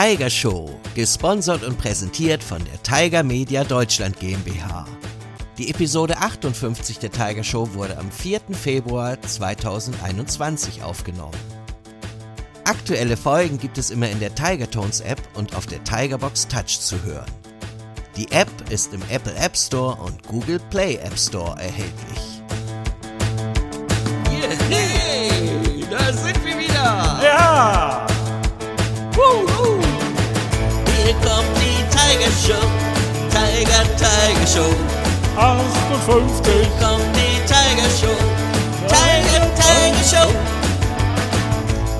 Tiger 0.00 0.30
Show, 0.30 0.70
gesponsert 0.94 1.64
und 1.64 1.76
präsentiert 1.76 2.40
von 2.40 2.62
der 2.64 2.80
Tiger 2.84 3.24
Media 3.24 3.64
Deutschland 3.64 4.16
GmbH. 4.20 4.86
Die 5.58 5.70
Episode 5.70 6.18
58 6.18 7.00
der 7.00 7.10
Tiger 7.10 7.42
Show 7.42 7.74
wurde 7.74 7.98
am 7.98 8.08
4. 8.08 8.42
Februar 8.52 9.20
2021 9.20 10.84
aufgenommen. 10.84 11.34
Aktuelle 12.62 13.16
Folgen 13.16 13.58
gibt 13.58 13.76
es 13.76 13.90
immer 13.90 14.08
in 14.08 14.20
der 14.20 14.32
Tiger 14.36 14.70
Tones 14.70 15.00
App 15.00 15.20
und 15.34 15.56
auf 15.56 15.66
der 15.66 15.82
Tigerbox 15.82 16.46
Touch 16.46 16.78
zu 16.78 17.02
hören. 17.02 17.26
Die 18.16 18.30
App 18.30 18.70
ist 18.70 18.94
im 18.94 19.02
Apple 19.10 19.34
App 19.34 19.56
Store 19.56 19.96
und 19.96 20.22
Google 20.28 20.60
Play 20.70 20.94
App 20.98 21.18
Store 21.18 21.58
erhältlich. 21.58 22.40
Yeah, 24.30 24.56
hey, 24.70 25.84
da 25.90 26.12
sind 26.12 26.44
wir 26.44 26.56
wieder! 26.56 27.20
Ja! 27.20 27.97
Show, 32.38 32.62
Tiger 33.30 33.84
Tiger 33.98 34.46
Show. 34.46 34.72
58! 35.36 36.46
Hier 36.46 36.70
kommt 36.80 37.16
die 37.16 37.38
Tiger 37.46 37.90
Show, 37.90 38.18
Tiger 38.86 39.46
Tiger 39.54 40.04
Show. 40.04 40.30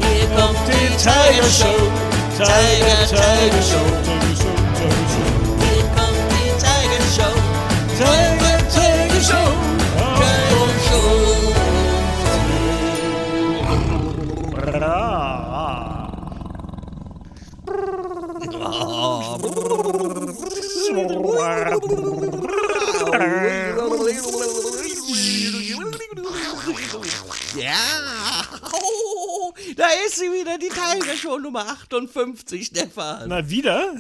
Hier 0.01 0.27
kommt 0.37 0.62
die 0.69 0.88
Tiger 0.97 1.51
Show, 1.51 1.80
Tiger 2.37 3.02
Tiger 3.09 3.62
Show. 3.62 3.87
Hier 5.59 5.84
kommt 5.97 6.23
die 6.30 6.50
Tiger 6.62 7.05
Show, 7.14 7.34
Tiger 7.98 8.59
Tiger 8.70 9.20
Show, 9.20 9.48
Tiger 10.19 10.73
Show. 10.89 11.19
Ja, 27.56 27.75
da 29.77 29.86
ist 30.06 30.16
sie 30.16 30.27
wieder, 30.27 30.59
die 30.59 30.69
Tiger 30.69 31.16
Show 31.16 31.39
Nummer 31.39 31.66
58, 31.69 32.66
Stefan. 32.66 33.28
Na, 33.28 33.48
wieder? 33.48 33.94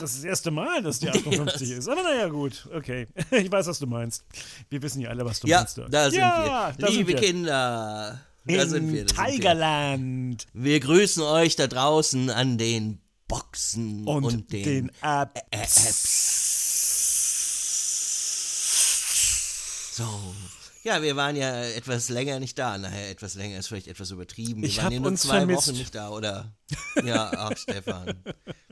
Das 0.00 0.10
ist 0.10 0.18
das 0.18 0.24
erste 0.24 0.50
Mal, 0.50 0.82
dass 0.82 0.98
die 1.00 1.08
58 1.08 1.70
ist. 1.70 1.88
Aber 1.88 2.02
naja, 2.02 2.28
gut, 2.28 2.68
okay. 2.74 3.06
Ich 3.30 3.50
weiß, 3.50 3.66
was 3.66 3.78
du 3.78 3.86
meinst. 3.86 4.24
Wir 4.68 4.82
wissen 4.82 5.00
ja 5.00 5.10
alle, 5.10 5.24
was 5.24 5.40
du 5.40 5.48
ja, 5.48 5.58
meinst. 5.58 5.78
da 5.88 6.10
sind 6.10 6.18
Ja, 6.20 6.72
wir. 6.72 6.74
da 6.78 6.86
sind 6.86 6.96
Liebe 6.98 7.12
wir. 7.12 7.16
Kinder, 7.20 8.20
da 8.44 8.62
In 8.62 8.68
sind 8.68 8.92
wir. 8.92 9.04
Da 9.04 9.14
sind 9.14 9.26
wir. 9.26 9.32
Tigerland 9.32 10.46
wir 10.52 10.80
grüßen 10.80 11.22
euch 11.22 11.56
da 11.56 11.66
draußen 11.66 12.30
an 12.30 12.58
den 12.58 13.00
Boxen 13.28 14.06
und, 14.06 14.24
und, 14.24 14.52
den, 14.52 14.64
den 14.64 14.90
Apps. 15.02 15.86
Apps. 19.10 19.96
So. 19.96 20.34
Ja, 20.84 21.02
wir 21.02 21.16
waren 21.16 21.36
ja 21.36 21.62
etwas 21.64 22.08
länger 22.08 22.40
nicht 22.40 22.58
da. 22.58 22.78
Naja, 22.78 23.08
etwas 23.10 23.34
länger 23.34 23.58
ist 23.58 23.68
vielleicht 23.68 23.88
etwas 23.88 24.10
übertrieben. 24.10 24.62
Wir 24.62 24.68
Ich 24.68 24.82
waren 24.82 24.92
ja 24.92 25.00
nur 25.00 25.14
zwei 25.16 25.38
vermisst. 25.38 25.68
Wochen 25.68 25.76
nicht 25.76 25.94
da, 25.94 26.08
oder? 26.10 26.54
Ja, 27.04 27.30
ach, 27.36 27.56
Stefan. 27.56 28.22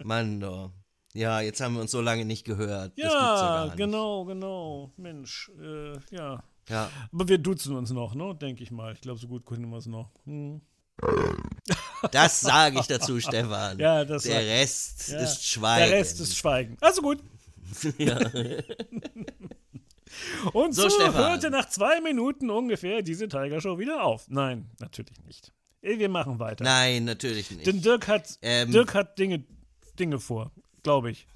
Mann, 0.03 0.41
doch. 0.41 0.73
Ja, 1.15 1.41
jetzt 1.41 1.61
haben 1.61 1.75
wir 1.75 1.81
uns 1.81 1.91
so 1.91 2.01
lange 2.01 2.25
nicht 2.25 2.45
gehört. 2.45 2.91
das 2.93 2.95
gibt's 2.97 3.13
ja 3.13 3.57
Ja, 3.59 3.65
nicht. 3.67 3.77
genau, 3.77 4.25
genau. 4.25 4.93
Mensch, 4.97 5.51
äh, 5.61 5.95
ja. 6.15 6.43
Ja. 6.69 6.91
Aber 7.13 7.29
wir 7.29 7.39
duzen 7.39 7.77
uns 7.77 7.91
noch, 7.91 8.15
ne? 8.15 8.35
Denke 8.35 8.63
ich 8.63 8.71
mal. 8.71 8.93
Ich 8.93 9.01
glaube, 9.01 9.19
so 9.19 9.27
gut 9.29 9.45
können 9.47 9.69
wir 9.71 9.79
es 9.79 9.87
noch. 9.87 10.11
Hm. 10.25 10.61
Das 12.13 12.41
sage 12.41 12.79
ich 12.81 12.87
dazu, 12.87 13.19
Stefan. 13.21 13.79
Ja, 13.79 14.05
das 14.05 14.25
Der 14.25 14.41
Rest 14.47 15.09
Ja. 15.09 15.19
ist 15.21 15.45
Schweigen. 15.47 15.89
Der 15.91 15.99
Rest 15.99 16.21
ist 16.21 16.37
Schweigen. 16.37 16.77
Also 16.81 17.03
gut. 17.03 17.19
ja. 17.99 18.19
Und 20.53 20.75
So, 20.75 20.89
so, 20.89 21.13
hörte 21.15 21.51
nach 21.51 21.69
zwei 21.69 22.01
Minuten 22.01 22.51
ungefähr 22.51 23.03
diese 23.03 23.29
Tiger 23.29 23.61
Show 23.61 23.79
wieder 23.79 24.03
auf. 24.05 24.27
Nein, 24.29 24.71
natürlich 24.79 25.23
nicht. 25.25 25.53
Wir 25.83 26.09
machen 26.09 26.39
weiter. 26.39 26.65
Nein, 26.65 27.05
natürlich 27.05 27.51
nicht. 27.51 27.67
Denn 27.67 27.81
Dirk 27.83 28.09
hat, 28.09 28.39
Ähm, 28.43 28.73
Dirk 28.73 28.95
hat 28.95 29.19
Dinge, 29.19 29.45
Dinge 29.99 30.19
vor, 30.19 30.53
glaube 30.83 31.11
ich. 31.11 31.27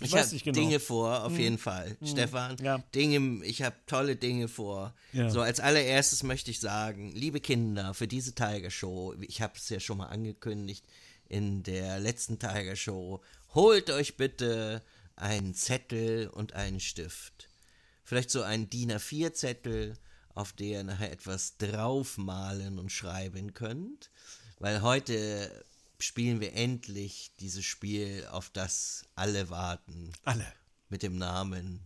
Ich, 0.00 0.12
Ich 0.12 0.16
habe 0.16 0.36
genau. 0.36 0.52
Dinge 0.58 0.80
vor, 0.80 1.24
auf 1.24 1.38
jeden 1.38 1.58
Fall. 1.58 1.96
Stefan, 2.04 2.56
Ja. 2.60 2.78
Dinge, 2.94 3.44
ich 3.44 3.62
habe 3.62 3.76
tolle 3.86 4.16
Dinge 4.16 4.48
vor. 4.48 4.94
Ja. 5.12 5.30
So, 5.30 5.40
als 5.40 5.60
allererstes 5.60 6.22
möchte 6.22 6.50
ich 6.50 6.60
sagen, 6.60 7.12
liebe 7.12 7.40
Kinder, 7.40 7.94
für 7.94 8.08
diese 8.08 8.34
Tiger 8.34 8.70
Show, 8.70 9.14
ich 9.20 9.40
habe 9.40 9.54
es 9.56 9.68
ja 9.68 9.78
schon 9.78 9.98
mal 9.98 10.06
angekündigt 10.06 10.84
in 11.28 11.62
der 11.62 12.00
letzten 12.00 12.38
Tiger 12.38 12.74
Show, 12.74 13.20
holt 13.54 13.90
euch 13.90 14.16
bitte 14.16 14.82
einen 15.16 15.54
Zettel 15.54 16.28
und 16.28 16.54
einen 16.54 16.80
Stift. 16.80 17.48
Vielleicht 18.04 18.30
so 18.30 18.42
einen 18.42 18.68
DIN 18.68 18.92
A4-Zettel, 18.92 19.94
auf 20.34 20.52
der 20.52 20.66
ihr 20.66 20.84
nachher 20.84 21.12
etwas 21.12 21.58
draufmalen 21.58 22.78
und 22.78 22.90
schreiben 22.90 23.54
könnt. 23.54 24.10
Weil 24.58 24.82
heute 24.82 25.64
spielen 26.02 26.40
wir 26.40 26.54
endlich 26.54 27.32
dieses 27.40 27.64
Spiel, 27.64 28.26
auf 28.30 28.50
das 28.50 29.04
alle 29.14 29.50
warten 29.50 30.12
Alle. 30.24 30.46
mit 30.88 31.02
dem 31.02 31.16
Namen. 31.16 31.80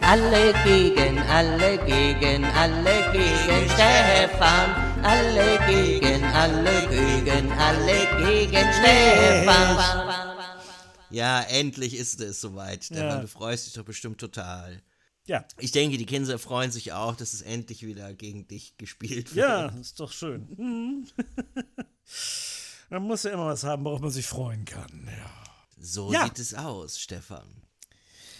Alle 0.00 0.52
gegen, 0.64 1.18
alle 1.18 1.78
gegen, 1.84 2.44
alle 2.44 3.12
gegen 3.12 3.70
Stefan. 3.70 5.04
Alle 5.04 5.58
gegen, 5.68 6.24
alle 6.24 6.88
gegen, 6.88 7.52
alle 7.52 8.24
gegen 8.24 8.72
Stefan. 8.72 9.78
Ja, 11.10 11.42
endlich 11.42 11.94
ist 11.94 12.20
es 12.20 12.40
soweit, 12.40 12.84
Stefan. 12.84 13.04
Ja. 13.04 13.20
Du 13.20 13.28
freust 13.28 13.66
dich 13.66 13.74
doch 13.74 13.84
bestimmt 13.84 14.18
total. 14.18 14.82
Ja. 15.26 15.44
Ich 15.58 15.70
denke, 15.70 15.98
die 15.98 16.06
Kinder 16.06 16.38
freuen 16.38 16.72
sich 16.72 16.92
auch, 16.92 17.14
dass 17.14 17.34
es 17.34 17.42
endlich 17.42 17.84
wieder 17.84 18.14
gegen 18.14 18.48
dich 18.48 18.76
gespielt 18.78 19.34
wird. 19.34 19.46
Ja, 19.46 19.66
ist 19.66 20.00
doch 20.00 20.12
schön. 20.12 21.06
Man 22.90 23.02
muss 23.04 23.22
ja 23.22 23.30
immer 23.32 23.46
was 23.46 23.64
haben, 23.64 23.84
worauf 23.84 24.00
man 24.00 24.10
sich 24.10 24.26
freuen 24.26 24.64
kann. 24.64 25.08
Ja. 25.08 25.44
So 25.78 26.12
Ja. 26.12 26.24
sieht 26.24 26.38
es 26.38 26.54
aus, 26.54 26.98
Stefan. 27.00 27.46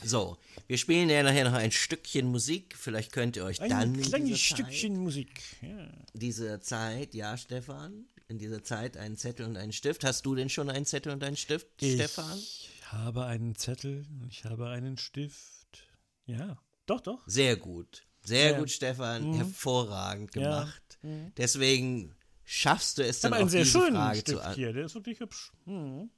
So, 0.02 0.38
wir 0.66 0.78
spielen 0.78 1.10
ja 1.10 1.22
nachher 1.22 1.44
noch 1.44 1.52
ein 1.52 1.70
Stückchen 1.72 2.26
Musik. 2.26 2.74
Vielleicht 2.76 3.12
könnt 3.12 3.36
ihr 3.36 3.44
euch 3.44 3.60
Ein 3.60 3.70
dann 3.70 3.94
in 3.94 4.02
kleines 4.02 4.28
dieser 4.28 4.38
Stückchen 4.38 4.96
Musik. 4.98 5.40
Ja. 5.62 5.68
Zeit, 5.86 6.12
dieser 6.14 6.60
Zeit, 6.62 7.14
ja, 7.14 7.36
Stefan, 7.36 8.06
in 8.28 8.38
dieser 8.38 8.64
Zeit 8.64 8.96
einen 8.96 9.16
Zettel 9.18 9.46
und 9.46 9.56
einen 9.56 9.72
Stift. 9.72 10.02
Hast 10.04 10.24
du 10.24 10.34
denn 10.34 10.48
schon 10.48 10.70
einen 10.70 10.86
Zettel 10.86 11.12
und 11.12 11.22
einen 11.22 11.36
Stift, 11.36 11.66
Stefan? 11.78 12.38
Ich 12.38 12.70
habe 12.86 13.26
einen 13.26 13.54
Zettel 13.56 14.06
und 14.22 14.28
ich 14.32 14.44
habe 14.46 14.68
einen 14.70 14.96
Stift. 14.96 15.86
Ja, 16.24 16.58
doch, 16.86 17.00
doch. 17.02 17.20
Sehr 17.26 17.56
gut. 17.56 18.02
Sehr 18.24 18.52
Ja. 18.52 18.58
gut, 18.58 18.70
Stefan. 18.70 19.34
Hervorragend 19.34 20.34
Mhm. 20.34 20.42
Ja. 20.42 20.60
gemacht. 20.60 20.98
Deswegen 21.36 22.14
schaffst 22.50 22.98
du 22.98 23.04
es 23.04 23.20
dann 23.20 23.32
auch 23.32 23.48
sehr 23.48 23.62
diese 23.62 23.78
schönen 23.78 23.96
Frage 23.96 24.24
zu 24.24 24.32
Stift 24.32 24.44
an 24.44 24.54
hier, 24.54 24.72
der 24.72 24.86
ist 24.86 24.94
wirklich 24.94 25.20
hübsch. 25.20 25.52
Hm. 25.66 26.10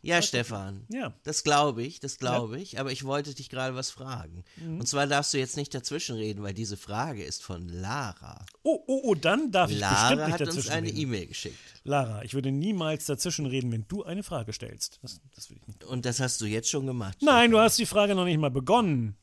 Ja, 0.00 0.22
Stefan. 0.22 0.84
Ja. 0.90 1.12
Das 1.24 1.42
glaube 1.42 1.82
ich, 1.82 1.98
das 1.98 2.18
glaube 2.18 2.60
ich. 2.60 2.78
Aber 2.78 2.92
ich 2.92 3.04
wollte 3.04 3.34
dich 3.34 3.48
gerade 3.48 3.74
was 3.74 3.90
fragen. 3.90 4.44
Mhm. 4.56 4.78
Und 4.80 4.86
zwar 4.86 5.08
darfst 5.08 5.34
du 5.34 5.38
jetzt 5.38 5.56
nicht 5.56 5.74
dazwischenreden, 5.74 6.42
weil 6.42 6.54
diese 6.54 6.76
Frage 6.76 7.24
ist 7.24 7.42
von 7.42 7.68
Lara. 7.68 8.46
Oh, 8.62 8.82
oh, 8.86 9.00
oh, 9.04 9.14
dann 9.16 9.50
darf 9.50 9.70
ich 9.70 9.80
bestimmt 9.80 10.00
Lara 10.00 10.26
nicht 10.28 10.40
hat 10.40 10.48
uns 10.48 10.68
eine. 10.68 10.88
E-Mail 10.88 11.26
geschickt. 11.26 11.58
Lara, 11.82 12.22
ich 12.22 12.34
würde 12.34 12.52
niemals 12.52 13.06
dazwischen 13.06 13.46
reden, 13.46 13.72
wenn 13.72 13.86
du 13.88 14.04
eine 14.04 14.22
Frage 14.22 14.52
stellst. 14.52 15.00
Das, 15.02 15.20
das 15.34 15.50
will 15.50 15.58
ich 15.60 15.66
nicht. 15.66 15.84
Und 15.84 16.04
das 16.04 16.20
hast 16.20 16.40
du 16.40 16.46
jetzt 16.46 16.70
schon 16.70 16.86
gemacht. 16.86 17.18
Nein, 17.20 17.50
du 17.50 17.58
hast 17.58 17.78
die 17.78 17.86
Frage 17.86 18.14
noch 18.14 18.24
nicht 18.24 18.38
mal 18.38 18.50
begonnen. 18.50 19.16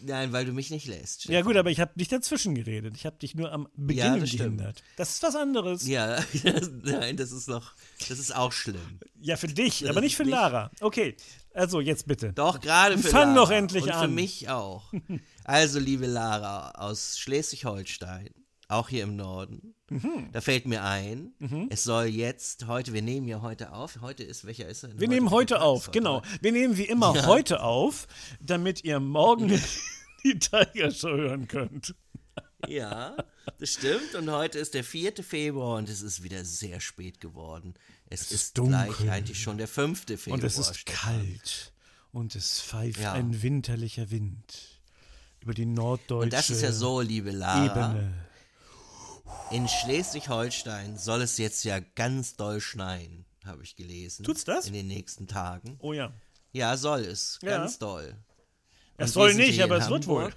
Nein, 0.00 0.32
weil 0.32 0.44
du 0.44 0.52
mich 0.52 0.70
nicht 0.70 0.86
lässt. 0.86 1.24
Ja 1.26 1.40
gut, 1.42 1.56
aber 1.56 1.70
ich 1.70 1.80
habe 1.80 1.92
nicht 1.96 2.12
dazwischen 2.12 2.54
geredet. 2.54 2.94
Ich 2.96 3.04
habe 3.06 3.16
dich 3.18 3.34
nur 3.34 3.50
am 3.52 3.68
Beginn 3.76 4.20
das 4.20 4.28
stimmt. 4.28 4.58
gehindert. 4.58 4.82
Das 4.96 5.10
ist 5.10 5.22
was 5.22 5.34
anderes. 5.36 5.86
Ja, 5.86 6.18
Ja, 6.44 6.54
nein, 6.84 7.16
das 7.16 7.32
ist 7.32 7.48
noch, 7.48 7.72
das 8.08 8.18
ist 8.18 8.34
auch 8.34 8.52
schlimm. 8.52 9.00
für 9.36 9.48
dich, 9.48 9.80
Das 9.80 9.90
aber 9.90 10.00
nicht 10.00 10.16
für 10.16 10.22
nicht- 10.24 10.32
Lara. 10.32 10.70
Okay, 10.80 11.16
also 11.52 11.80
jetzt 11.80 12.06
bitte. 12.06 12.32
Doch, 12.32 12.60
gerade 12.60 12.96
für 12.98 13.08
Fang 13.08 13.34
Lara. 13.34 13.46
doch 13.46 13.50
endlich 13.50 13.84
Und 13.84 13.90
für 13.90 13.96
an. 13.96 14.14
mich 14.14 14.48
auch. 14.48 14.92
Also, 15.44 15.78
liebe 15.78 16.04
Lara 16.06 16.72
aus 16.72 17.18
Schleswig-Holstein, 17.18 18.28
auch 18.68 18.90
hier 18.90 19.04
im 19.04 19.16
Norden, 19.16 19.74
Mhm. 19.90 20.28
da 20.32 20.40
fällt 20.40 20.66
mir 20.66 20.84
ein, 20.84 21.32
es 21.70 21.84
soll 21.84 22.06
jetzt, 22.06 22.66
heute, 22.66 22.92
wir 22.92 23.02
nehmen 23.02 23.26
ja 23.28 23.40
heute 23.40 23.72
auf, 23.72 24.00
heute 24.02 24.22
ist, 24.22 24.44
welcher 24.44 24.68
ist 24.68 24.82
er? 24.82 24.90
denn 24.90 25.00
Wir 25.00 25.08
nehmen 25.08 25.30
heute 25.30 25.62
auf, 25.62 25.84
ist 25.86 25.92
genau. 25.92 26.16
heute? 26.22 26.28
Wir 26.42 26.52
nehmen 26.52 26.76
wie 26.76 26.84
immer 26.84 27.14
Ja. 27.14 27.26
heute 27.26 27.62
auf, 27.62 28.06
damit 28.40 28.84
ihr 28.84 29.00
morgen 29.00 29.48
die 30.24 30.38
Tiger 30.38 30.90
Show 30.90 31.08
hören 31.16 31.48
könnt. 31.48 31.94
Ja, 32.66 33.16
das 33.58 33.74
stimmt. 33.74 34.14
Und 34.16 34.30
heute 34.30 34.58
ist 34.58 34.74
der 34.74 34.82
4. 34.84 35.14
Februar 35.22 35.76
und 35.78 35.88
es 35.88 36.02
ist 36.02 36.22
wieder 36.22 36.44
sehr 36.44 36.80
spät 36.80 37.20
geworden. 37.20 37.74
Es, 38.10 38.32
ist, 38.32 38.58
dunkel. 38.58 38.92
gleich 38.98 39.10
eigentlich 39.10 39.40
schon 39.40 39.58
der 39.58 39.68
5. 39.68 40.04
Februar. 40.06 40.34
Und 40.34 40.44
es 40.44 40.58
ist 40.58 40.76
Stefan. 40.76 41.14
kalt 41.20 41.72
und 42.12 42.34
es 42.34 42.60
pfeift 42.60 43.00
Ja. 43.00 43.12
ein 43.12 43.42
winterlicher 43.42 44.10
Wind 44.10 44.80
über 45.40 45.54
die 45.54 45.66
norddeutsche 45.66 46.24
Und 46.24 46.32
das 46.32 46.50
ist 46.50 46.62
ja 46.62 46.72
so, 46.72 47.00
liebe 47.00 47.30
Lara. 47.30 47.92
Ebene. 47.92 48.12
In 49.50 49.66
Schleswig-Holstein 49.66 50.98
soll 50.98 51.22
es 51.22 51.38
jetzt 51.38 51.64
ja 51.64 51.80
ganz 51.80 52.36
doll 52.36 52.60
schneien. 52.60 53.24
habe 53.44 53.62
ich 53.62 53.76
gelesen. 53.76 54.24
Tut's 54.24 54.44
das? 54.44 54.66
In 54.66 54.74
den 54.74 54.86
nächsten 54.86 55.26
Tagen. 55.26 55.76
Oh 55.80 55.92
ja. 55.92 56.12
Ja, 56.52 56.76
soll 56.76 57.00
es. 57.00 57.38
Ja. 57.42 57.58
Ganz 57.58 57.78
doll. 57.78 58.16
Es 58.96 59.10
Und 59.10 59.12
soll 59.14 59.28
wir 59.28 59.34
sind 59.36 59.46
nicht, 59.46 59.62
aber 59.62 59.78
es 59.78 59.88
wird 59.88 60.06
wohl. 60.06 60.32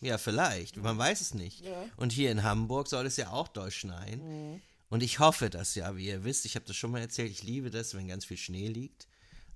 Ja, 0.00 0.18
vielleicht. 0.18 0.76
Man 0.76 0.98
weiß 0.98 1.20
es 1.20 1.34
nicht. 1.34 1.64
Und 1.96 2.12
hier 2.12 2.30
in 2.30 2.42
Hamburg 2.42 2.88
soll 2.88 3.06
es 3.06 3.16
ja 3.16 3.30
auch 3.30 3.48
doll 3.48 3.70
schneien. 3.70 4.52
Mhm. 4.52 4.60
Und 4.88 5.02
ich 5.02 5.18
hoffe 5.18 5.50
das 5.50 5.74
ja, 5.74 5.96
wie 5.96 6.06
ihr 6.06 6.22
wisst. 6.22 6.44
Ich 6.44 6.54
habe 6.54 6.66
das 6.66 6.76
schon 6.76 6.90
mal 6.90 7.00
erzählt. 7.00 7.30
Ich 7.30 7.42
liebe 7.42 7.70
das, 7.70 7.94
wenn 7.94 8.06
ganz 8.06 8.24
viel 8.24 8.36
Schnee 8.36 8.68
liegt. 8.68 9.08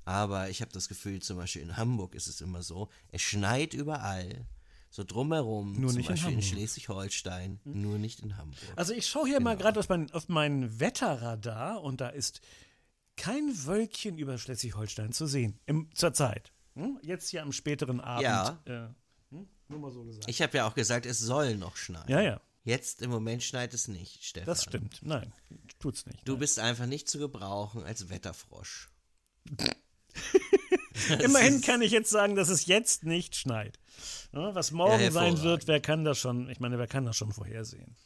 Aber 0.04 0.48
ich 0.48 0.60
habe 0.60 0.72
das 0.72 0.88
Gefühl, 0.88 1.20
zum 1.22 1.36
Beispiel 1.36 1.62
in 1.62 1.76
Hamburg 1.76 2.14
ist 2.14 2.26
es 2.26 2.40
immer 2.40 2.62
so, 2.62 2.88
es 3.12 3.22
schneit 3.22 3.74
überall. 3.74 4.46
So 4.90 5.04
drumherum. 5.04 5.80
Nur 5.80 5.90
zum 5.90 5.98
nicht 5.98 6.08
in 6.08 6.14
Beispiel 6.14 6.32
in, 6.32 6.36
Hamburg. 6.38 6.50
Schleswig-Holstein. 6.50 7.60
Nur 7.64 7.98
nicht 7.98 8.20
in 8.20 8.36
Hamburg. 8.36 8.58
Also 8.76 8.92
ich 8.92 9.06
schaue 9.06 9.28
hier 9.28 9.40
mal 9.40 9.56
gerade 9.56 9.78
auf 9.78 9.88
mein, 9.88 10.10
auf 10.10 10.28
mein 10.28 10.80
Wetterradar 10.80 11.82
und 11.82 12.00
da 12.00 12.08
ist 12.08 12.40
kein 13.16 13.52
Wölkchen 13.66 14.18
über 14.18 14.36
Schleswig-Holstein 14.36 15.12
zu 15.12 15.26
sehen. 15.26 15.60
Im, 15.66 15.94
zur 15.94 16.12
Zeit. 16.12 16.52
Hm? 16.74 16.98
Jetzt 17.02 17.28
hier 17.28 17.42
am 17.42 17.52
späteren 17.52 18.00
Abend. 18.00 18.22
Ja. 18.24 18.60
Äh, 18.64 18.88
hm? 19.30 19.48
Nur 19.68 19.78
mal 19.78 19.92
so 19.92 20.02
gesagt. 20.04 20.28
Ich 20.28 20.42
habe 20.42 20.56
ja 20.56 20.66
auch 20.66 20.74
gesagt, 20.74 21.06
es 21.06 21.20
soll 21.20 21.56
noch 21.56 21.76
schneien. 21.76 22.08
ja, 22.08 22.20
ja, 22.20 22.40
Jetzt 22.64 23.00
im 23.00 23.10
Moment 23.10 23.42
schneit 23.42 23.72
es 23.72 23.88
nicht, 23.88 24.24
Stefan. 24.24 24.46
das 24.46 24.64
stimmt. 24.64 25.00
Nein, 25.02 25.32
tut's 25.78 26.04
nicht. 26.06 26.28
Du 26.28 26.36
bist 26.36 26.58
einfach 26.58 26.86
nicht 26.86 27.08
zu 27.08 27.18
gebrauchen 27.18 27.84
als 27.84 28.10
Wetterfrosch. 28.10 28.90
Immerhin 31.20 31.60
kann 31.60 31.82
ich 31.82 31.92
jetzt 31.92 32.10
sagen, 32.10 32.36
dass 32.36 32.48
es 32.48 32.66
jetzt 32.66 33.04
nicht 33.04 33.36
schneit. 33.36 33.78
Ja, 34.32 34.54
was 34.54 34.70
morgen 34.70 35.02
Ja, 35.02 35.10
sein 35.10 35.42
wird, 35.42 35.66
wer 35.66 35.80
kann 35.80 36.04
das 36.04 36.18
schon, 36.18 36.48
ich 36.48 36.60
meine, 36.60 36.78
wer 36.78 36.86
kann 36.86 37.04
das 37.04 37.16
schon 37.16 37.32
vorhersehen? 37.32 37.96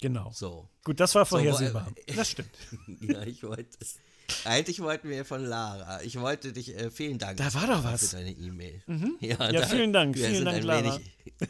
Genau. 0.00 0.30
So. 0.32 0.68
Gut, 0.84 1.00
das 1.00 1.14
war 1.14 1.24
So, 1.26 1.36
wo- 1.36 1.40
vorhersehbar. 1.40 1.88
das 2.14 2.30
stimmt. 2.30 2.50
Ja, 3.00 3.22
ich 3.22 3.42
wollte. 3.42 3.76
Eigentlich 4.44 4.80
wollten 4.80 5.08
wir 5.10 5.24
von 5.24 5.44
Lara. 5.44 6.02
Ich 6.02 6.18
wollte 6.20 6.52
dich, 6.52 6.74
äh, 6.76 6.90
vielen 6.90 7.18
Dank. 7.18 7.38
Da 7.38 7.52
war 7.54 7.66
doch 7.66 7.82
was. 7.84 8.02
Mhm. 8.02 8.06
Für 8.08 8.16
deine 8.16 8.30
E-Mail. 8.30 8.82
Ja, 9.20 9.50
Ja, 9.50 9.66
vielen 9.66 9.92
Dank, 9.92 10.16
vielen 10.16 10.44
Dank, 10.44 10.62
Lara. 10.62 10.98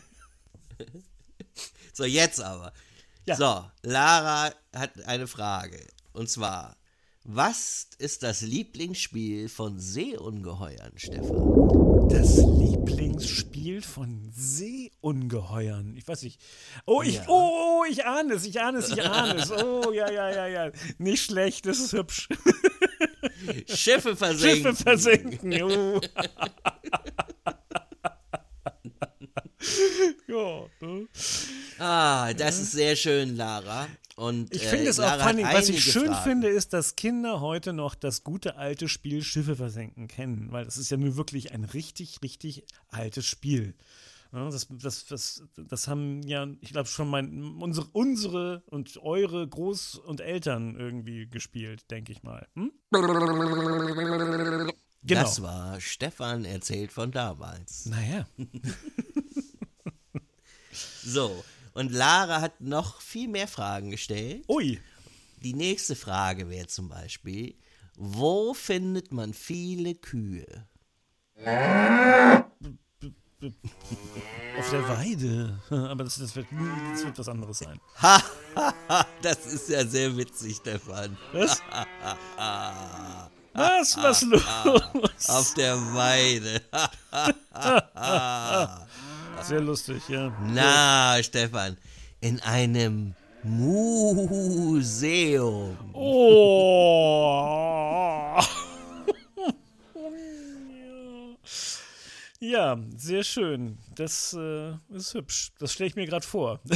so, 1.93 2.05
jetzt 2.05 2.41
aber. 2.41 2.73
Ja. 3.27 3.37
So, 3.37 3.65
Lara 3.83 4.53
hat 4.75 5.05
eine 5.05 5.27
Frage. 5.27 5.87
Und 6.13 6.31
zwar: 6.31 6.77
Was 7.25 7.87
ist 7.99 8.23
das 8.23 8.41
Lieblingsspiel 8.41 9.51
von 9.51 9.79
Seeungeheuern, 9.79 10.93
Stefan? 10.97 12.09
Das 12.09 12.39
Lieblingsspiel 12.39 13.83
von 13.83 14.31
Seeungeheuern. 14.33 15.97
Ich 15.99 16.09
weiß 16.09 16.23
nicht. 16.23 16.41
Oh, 16.87 17.03
ich, 17.03 17.17
Ja. 17.17 17.25
oh, 17.29 17.83
oh, 17.83 17.85
ich 17.89 18.07
ahne 18.07 18.33
es, 18.35 18.47
ich 18.47 18.59
ahne 18.61 18.79
es, 18.79 18.89
ich 18.91 19.03
ahne 19.03 19.35
es. 19.39 19.51
Oh, 19.53 19.93
ja, 19.93 20.11
ja, 20.11 20.31
ja, 20.31 20.47
ja. 20.47 20.73
Nicht 20.97 21.25
schlecht, 21.25 21.67
das 21.67 21.79
ist 21.79 21.93
hübsch. 21.93 22.27
Schiffe 23.69 24.17
versenken. 24.17 24.63
Schiffe 24.75 24.83
versenken. 24.83 25.63
Oh. 25.63 26.01
ja, 30.27 30.67
ne? 30.81 31.07
Ah, 31.79 32.33
das 32.33 32.59
ist 32.61 32.73
sehr 32.73 32.97
schön, 32.97 33.37
Lara. 33.37 33.87
Und, 34.21 34.55
Ich 34.55 34.65
äh, 34.65 34.69
finde 34.69 34.91
es 34.91 35.01
auch 35.01 35.19
funny. 35.19 35.45
Was 35.45 35.71
ich 35.71 35.83
schön 35.83 36.09
Fragen. 36.09 36.23
finde, 36.23 36.49
ist, 36.49 36.75
dass 36.75 36.95
Kinder 36.95 37.41
heute 37.41 37.73
noch 37.73 37.95
das 37.95 38.23
gute 38.23 38.57
alte 38.57 38.87
Spiel 38.87 39.23
Schiffe 39.23 39.57
versenken 39.57 40.09
kennen, 40.09 40.53
weil 40.53 40.67
das 40.67 40.77
ist 40.77 40.91
ja 40.91 40.99
nur 40.99 41.17
wirklich 41.17 41.53
ein 41.53 41.65
richtig, 41.65 42.19
richtig 42.23 42.67
altes 42.89 43.25
Spiel. 43.25 43.75
Ja, 44.33 44.51
das, 44.51 44.67
das, 44.69 45.07
das, 45.07 45.43
das 45.57 45.89
haben 45.89 46.23
ja, 46.25 46.47
ich 46.61 46.73
glaube, 46.73 46.91
schon 46.91 47.09
mein, 47.09 47.63
unsere, 47.63 47.87
unsere 47.93 48.63
und 48.67 48.99
eure 48.99 49.45
Groß- 49.45 49.99
und 49.99 50.21
Eltern 50.21 50.77
irgendwie 50.79 51.27
gespielt, 51.27 51.91
denke 51.91 52.13
ich 52.13 52.23
mal. 52.23 52.47
Hm? 52.57 52.73
Genau. 52.91 54.75
Das 55.23 55.41
war 55.41 55.81
Stefan 55.81 56.45
erzählt 56.45 56.93
von 56.93 57.11
damals. 57.11 57.87
Naja. 57.87 58.29
So, 61.03 61.43
und 61.75 61.93
Lara 61.93 62.41
hat 62.41 62.61
noch 62.61 63.01
viel 63.01 63.29
mehr 63.29 63.49
Fragen 63.49 63.91
gestellt. 63.91 64.45
Ui. 64.49 64.81
Die 65.43 65.55
nächste 65.55 65.97
Frage 65.97 66.49
wäre 66.51 66.67
zum 66.67 66.89
Beispiel, 66.89 67.55
wo 67.97 68.55
findet 68.55 69.13
man 69.13 69.35
viele 69.35 69.95
Kühe? 69.95 70.67
Auf 74.59 74.71
der 74.71 74.89
Weide. 74.89 75.59
Aber 75.71 76.05
das, 76.05 76.17
das, 76.17 76.37
wird, 76.37 76.47
das 76.93 77.05
wird 77.05 77.19
was 77.19 77.29
anderes 77.29 77.59
sein. 77.59 77.81
Das 79.23 79.47
ist 79.47 79.69
ja 79.71 79.85
sehr 79.87 80.15
witzig, 80.17 80.57
Stefan. 80.57 81.17
Was? 81.33 81.63
Was? 83.55 83.97
Was 83.97 84.23
los? 84.23 85.29
Auf 85.29 85.55
der 85.55 85.77
Weide. 85.95 86.61
Sehr 89.43 89.61
lustig, 89.61 90.09
ja. 90.09 90.33
Na, 90.53 91.23
Stefan, 91.23 91.77
in 92.21 92.41
einem 92.41 93.15
Museum. 93.43 94.75
Oh. 95.93 97.21
Ja, 102.43 102.79
sehr 102.97 103.23
schön. 103.23 103.77
Das 103.95 104.33
äh, 104.33 104.73
ist 104.89 105.13
hübsch. 105.13 105.53
Das 105.59 105.75
stelle 105.75 105.89
ich 105.89 105.95
mir 105.97 106.07
gerade 106.07 106.27
vor. 106.27 106.59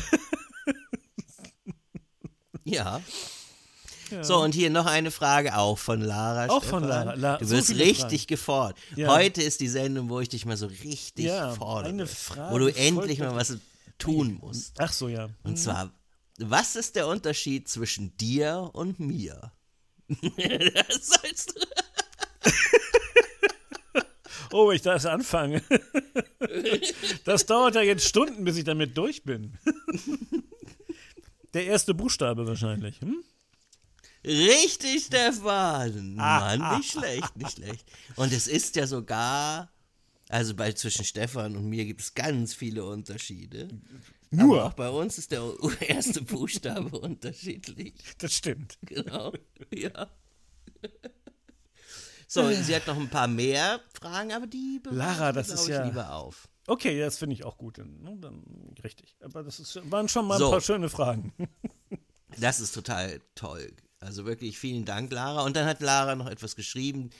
Ja. 2.65 3.01
So, 4.23 4.41
und 4.41 4.55
hier 4.55 4.71
noch 4.71 4.87
eine 4.87 5.11
Frage 5.11 5.57
auch 5.57 5.79
von 5.79 6.01
Lara. 6.01 6.47
Auch 6.53 6.63
Stefan. 6.63 6.81
von 6.81 6.89
Lara. 6.89 7.15
La- 7.15 7.37
du 7.39 7.45
so 7.47 7.57
wirst 7.57 7.69
viele 7.69 7.85
richtig 7.85 8.27
gefordert. 8.27 8.77
Ja. 8.97 9.09
Heute 9.15 9.43
ist 9.43 9.61
die 9.61 9.69
Sendung, 9.69 10.09
wo 10.09 10.21
ich 10.21 10.29
dich 10.29 10.47
mal 10.47 10.57
so 10.57 10.67
richtig 10.67 11.27
Ja, 11.27 11.51
fordere. 11.55 11.91
eine 11.93 12.07
Frage 12.07 12.55
wo 12.55 12.59
du 12.59 12.67
endlich 12.75 13.19
mal 13.19 13.35
was 13.35 13.57
tun 13.99 14.39
musst. 14.41 14.75
Ach 14.79 14.93
so, 14.93 15.09
ja. 15.09 15.29
Und 15.43 15.59
zwar, 15.59 15.91
was 16.39 16.77
ist 16.77 16.97
der 16.97 17.07
Unterschied 17.09 17.69
zwischen 17.69 18.17
dir 18.17 18.71
und 18.73 19.01
mir? 19.01 19.53
das 20.09 21.07
sollst 21.09 21.55
du. 21.57 21.61
Oh, 24.53 24.71
ich 24.71 24.83
darf 24.83 25.05
anfangen. 25.07 25.63
Das 27.25 27.47
dauert 27.47 27.75
ja 27.75 27.81
jetzt 27.81 28.07
Stunden, 28.07 28.45
bis 28.45 28.57
ich 28.57 28.63
damit 28.65 28.97
durch 28.97 29.25
bin. 29.25 29.59
Der 31.55 31.65
erste 31.67 31.93
Buchstabe 31.95 32.47
wahrscheinlich. 32.47 33.01
Hm? 33.01 33.24
Richtig, 34.25 35.05
Stefan. 35.07 36.15
Mann, 36.15 36.77
nicht 36.79 36.93
schlecht, 36.93 37.37
nicht 37.37 37.53
schlecht. 37.59 37.85
Und 38.17 38.33
es 38.33 38.47
ist 38.47 38.75
ja 38.77 38.87
sogar, 38.87 39.71
also 40.29 40.55
bei 40.55 40.73
zwischen 40.73 41.05
Stefan 41.05 41.57
und 41.57 41.67
mir 41.69 41.85
gibt 41.85 42.01
es 42.01 42.15
ganz 42.15 42.55
viele 42.55 42.85
Unterschiede. 42.85 43.69
Nur. 44.31 44.61
Aber 44.63 44.65
auch 44.71 44.73
bei 44.75 44.89
uns 44.91 45.19
ist 45.19 45.31
der 45.31 45.43
erste 45.81 46.23
Buchstabe 46.23 46.99
unterschiedlich. 46.99 47.95
Das 48.19 48.35
stimmt. 48.35 48.79
Genau. 48.83 49.33
Ja. 49.75 50.09
So, 52.27 52.49
sie 52.51 52.75
hat 52.75 52.87
noch 52.87 52.97
ein 52.99 53.09
paar 53.09 53.29
mehr 53.29 53.81
Fragen, 53.93 54.33
aber 54.33 54.47
die 54.47 54.81
Lara, 54.91 55.33
das 55.33 55.49
ist 55.51 55.63
ich, 55.65 55.69
ja- 55.69 55.85
lieber 55.85 56.13
auf. 56.15 56.49
Okay, 56.67 56.99
das 56.99 57.19
finde 57.19 57.35
ich 57.35 57.45
auch 57.45 57.57
gut. 57.59 57.79
Ne, 57.79 58.17
Dann, 58.21 58.43
richtig. 58.83 59.15
Aber 59.21 59.43
das 59.43 59.61
ist, 59.61 59.79
waren 59.91 60.09
schon 60.09 60.27
mal 60.27 60.39
So. 60.39 60.47
ein 60.47 60.51
paar 60.53 60.61
schöne 60.63 60.89
Fragen. 60.89 61.33
Das 62.39 62.59
ist 62.61 62.73
total 62.73 63.21
toll. 63.35 63.71
Also 64.05 64.25
wirklich 64.25 64.59
vielen 64.59 64.85
Dank, 64.85 65.11
Lara. 65.13 65.43
Und 65.45 65.57
dann 65.57 65.67
hat 65.67 65.81
Lara 65.81 66.15
noch 66.15 66.27
etwas 66.29 66.57
geschrieben. 66.57 67.11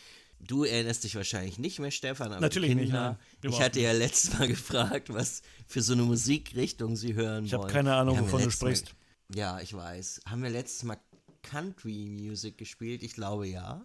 Du 0.41 0.65
erinnerst 0.65 1.05
dich 1.05 1.15
wahrscheinlich 1.15 1.59
nicht 1.59 1.79
mehr, 1.79 1.91
Stefan, 1.91 2.33
aber 2.33 2.41
Natürlich 2.41 2.71
die 2.71 2.75
nicht, 2.75 2.85
Kinder, 2.87 3.19
nein. 3.43 3.53
ich 3.53 3.61
hatte 3.63 3.81
ja 3.81 3.93
letztes 3.93 4.39
Mal 4.39 4.49
gefragt, 4.57 5.13
was 5.13 5.43
für 5.67 5.81
so 5.81 5.95
eine 5.95 6.03
Musikrichtung 6.03 6.97
sie 6.97 7.15
hören 7.15 7.47
Ich 7.47 7.53
wollen. 7.53 7.63
habe 7.63 7.73
keine 7.73 7.95
Ahnung, 7.95 8.17
haben 8.19 8.25
wovon 8.27 8.41
du 8.41 8.45
letztes 8.47 8.63
Mal- 8.63 8.77
sprichst. 8.77 8.95
Ja, 9.35 9.61
ich 9.61 9.73
weiß. 9.73 10.21
Haben 10.27 10.43
wir 10.43 10.51
letztes 10.51 10.83
Mal 10.83 10.99
Country 11.43 12.09
Music 12.11 12.59
gespielt? 12.59 13.03
Ich 13.03 13.15
glaube 13.15 13.47
ja. 13.49 13.85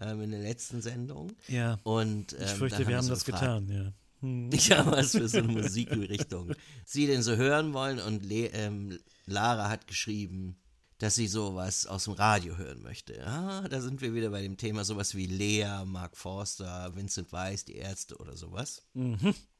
Ähm, 0.00 0.22
in 0.22 0.30
der 0.32 0.40
letzten 0.40 0.82
Sendung. 0.82 1.32
Ja. 1.46 1.78
Und, 1.84 2.32
ähm, 2.32 2.38
Ich 2.44 2.50
fürchte, 2.50 2.78
dann 2.80 2.88
wir 2.88 2.96
haben 2.96 3.08
das 3.08 3.24
gefragt, 3.24 3.66
getan, 3.66 3.68
ja. 3.68 3.92
Hm. 4.20 4.50
Ja, 4.68 4.84
was 4.86 5.12
für 5.12 5.28
so 5.28 5.38
eine 5.38 5.48
Musikrichtung 5.48 6.52
sie 6.84 7.06
denn 7.06 7.22
so 7.22 7.36
hören 7.36 7.72
wollen. 7.74 8.00
Und 8.00 8.24
Le 8.24 8.46
ähm, 8.48 8.98
Lara 9.26 9.68
hat 9.68 9.86
geschrieben, 9.86 10.56
dass 11.02 11.16
sie 11.16 11.26
sowas 11.26 11.84
aus 11.86 12.04
dem 12.04 12.12
Radio 12.12 12.56
hören 12.56 12.80
möchte. 12.80 13.26
Ah, 13.26 13.66
da 13.68 13.80
sind 13.80 14.02
wir 14.02 14.14
wieder 14.14 14.30
bei 14.30 14.40
dem 14.40 14.56
Thema 14.56 14.84
sowas 14.84 15.16
wie 15.16 15.26
Lea, 15.26 15.84
Mark 15.84 16.16
Forster, 16.16 16.94
Vincent 16.94 17.32
Weiss, 17.32 17.64
die 17.64 17.74
Ärzte 17.74 18.16
oder 18.18 18.36
sowas. 18.36 18.86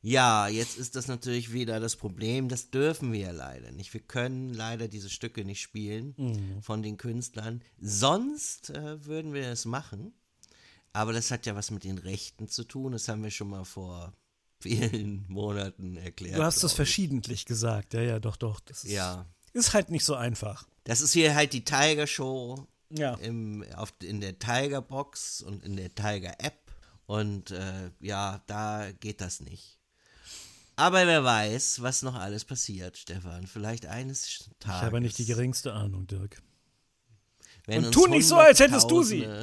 Ja, 0.03 0.47
jetzt 0.47 0.79
ist 0.79 0.95
das 0.95 1.09
natürlich 1.09 1.53
wieder 1.53 1.81
das 1.81 1.97
Problem, 1.97 2.49
das 2.49 2.71
dürfen 2.71 3.13
wir 3.13 3.19
ja 3.19 3.31
leider 3.33 3.73
nicht. 3.73 3.93
Wir 3.93 4.03
können 4.03 4.55
leider 4.55 4.87
diese 4.87 5.11
Stücke 5.11 5.45
nicht 5.45 5.61
spielen 5.61 6.61
von 6.63 6.81
den 6.81 6.97
Künstlern. 6.97 7.61
Sonst 7.81 8.71
äh, 8.71 9.05
würden 9.05 9.35
wir 9.35 9.49
es 9.49 9.65
machen. 9.65 10.13
Aber 10.93 11.13
das 11.13 11.33
hat 11.33 11.47
ja 11.47 11.57
was 11.57 11.73
mit 11.73 11.83
den 11.83 11.99
Rechten 11.99 12.47
zu 12.47 12.63
tun. 12.63 12.93
Das 12.93 13.09
haben 13.09 13.25
wir 13.25 13.33
schon 13.33 13.51
mal 13.51 13.65
vor 13.65 14.13
vielen 14.61 15.25
Monaten 15.27 15.97
erklärt. 15.97 16.39
Du 16.39 16.45
hast 16.45 16.63
ich. 16.63 16.73
verschiedentlich 16.73 17.47
gesagt. 17.47 17.95
Ja, 17.95 18.03
ja, 18.03 18.21
doch, 18.21 18.37
doch. 18.37 18.61
Das 18.61 18.85
ist, 18.85 18.93
Ja. 18.93 19.27
Ist 19.53 19.75
halt 19.75 19.91
nicht 19.91 20.05
so 20.05 20.15
einfach. 20.15 20.67
Das 20.85 21.01
ist 21.01 21.13
hier 21.13 21.35
halt 21.35 21.53
die 21.53 21.65
Tiger 21.65 22.07
Show. 22.07 22.67
Ja. 22.95 23.15
im, 23.15 23.65
auf, 23.77 23.95
in 24.03 24.21
der 24.21 24.39
Tiger 24.39 24.83
Box 24.83 25.41
und 25.41 25.65
in 25.65 25.77
der 25.77 25.95
Tiger 25.95 26.35
App. 26.39 26.71
Und 27.07 27.51
äh, 27.51 27.91
ja, 28.01 28.43
da 28.47 28.93
geht 28.93 29.23
das 29.23 29.41
nicht. 29.41 29.79
Aber 30.77 31.07
wer 31.07 31.25
weiß, 31.25 31.83
was 31.83 32.03
noch 32.03 32.15
alles 32.15 32.45
passiert, 32.45 32.97
Stefan. 32.97 33.47
Vielleicht 33.47 33.87
eines 33.87 34.51
Tages. 34.59 34.81
Ich 34.81 34.87
habe 34.87 35.01
nicht 35.01 35.19
die 35.19 35.27
geringste 35.27 35.73
Ahnung, 35.73 36.07
Dirk. 36.07 36.43
Wenn 37.67 37.85
Und 37.87 37.93
tu 37.93 38.07
nicht 38.07 38.27
so, 38.27 38.37
als 38.37 38.61
hättest 38.61 38.91
du 38.91 39.03
sie. 39.03 39.27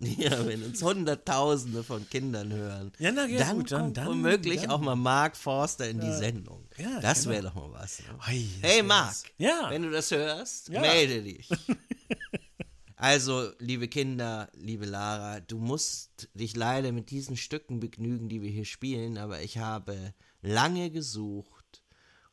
Ja, 0.00 0.44
wenn 0.44 0.62
uns 0.62 0.82
Hunderttausende 0.82 1.82
von 1.82 2.06
Kindern 2.10 2.52
hören, 2.52 2.92
Ja, 2.98 3.10
na 3.10 3.26
ja, 3.26 3.38
dann 3.38 3.56
gut, 3.58 3.72
dann- 3.72 3.80
kommt 3.84 3.96
dann- 3.96 4.06
womöglich 4.08 4.60
dann- 4.62 4.70
auch 4.70 4.80
mal 4.80 4.96
Mark 4.96 5.34
Forster 5.34 5.88
in 5.88 5.98
die 5.98 6.12
Sendung. 6.12 6.66
Ja, 6.76 7.00
das 7.00 7.22
genau. 7.22 7.32
wäre 7.32 7.42
doch 7.44 7.54
mal 7.54 7.72
was. 7.72 8.00
Ne? 8.00 8.06
Das 8.18 8.26
Hey 8.70 8.82
Mark, 8.82 9.14
wenn 9.38 9.82
du 9.82 9.90
das 9.90 10.10
hörst, 10.10 10.68
melde 10.70 11.22
dich. 11.22 11.48
Also, 12.96 13.50
liebe 13.58 13.88
Kinder, 13.88 14.48
liebe 14.54 14.86
Lara, 14.86 15.40
du 15.40 15.58
musst 15.58 16.28
dich 16.34 16.54
leider 16.56 16.92
mit 16.92 17.10
diesen 17.10 17.36
Stücken 17.36 17.80
begnügen, 17.80 18.28
die 18.28 18.40
wir 18.40 18.50
hier 18.50 18.64
spielen, 18.64 19.18
aber 19.18 19.42
ich 19.42 19.58
habe 19.58 20.14
lange 20.42 20.90
gesucht 20.90 21.82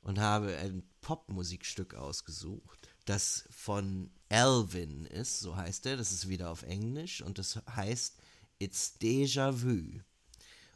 und 0.01 0.19
habe 0.19 0.55
ein 0.57 0.83
Popmusikstück 1.01 1.95
ausgesucht, 1.95 2.89
das 3.05 3.45
von 3.49 4.11
Alvin 4.31 5.05
ist, 5.05 5.39
so 5.41 5.55
heißt 5.55 5.85
er, 5.85 5.97
das 5.97 6.11
ist 6.11 6.29
wieder 6.29 6.49
auf 6.49 6.63
Englisch 6.63 7.21
und 7.21 7.37
das 7.37 7.59
heißt 7.75 8.15
It's 8.59 8.95
Déjà 9.01 9.61
Vu. 9.61 9.99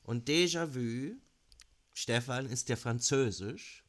Und 0.04 0.28
Déjà 0.30 0.74
Vu, 0.76 1.16
Stefan, 1.94 2.46
ist 2.48 2.68
ja 2.70 2.76
französisch, 2.76 3.84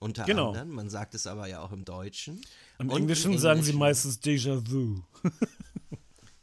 unter 0.00 0.24
Genau. 0.24 0.48
anderem, 0.48 0.70
man 0.70 0.88
sagt 0.90 1.14
es 1.14 1.26
aber 1.26 1.46
ja 1.48 1.60
auch 1.60 1.72
im 1.72 1.84
Deutschen. 1.84 2.40
Im 2.78 2.90
Und 2.90 2.96
Englischen 3.00 3.38
sagen 3.38 3.60
sie 3.62 3.70
Englischen. 3.70 3.78
meistens 3.78 4.20
Déjà-vu. 4.22 5.02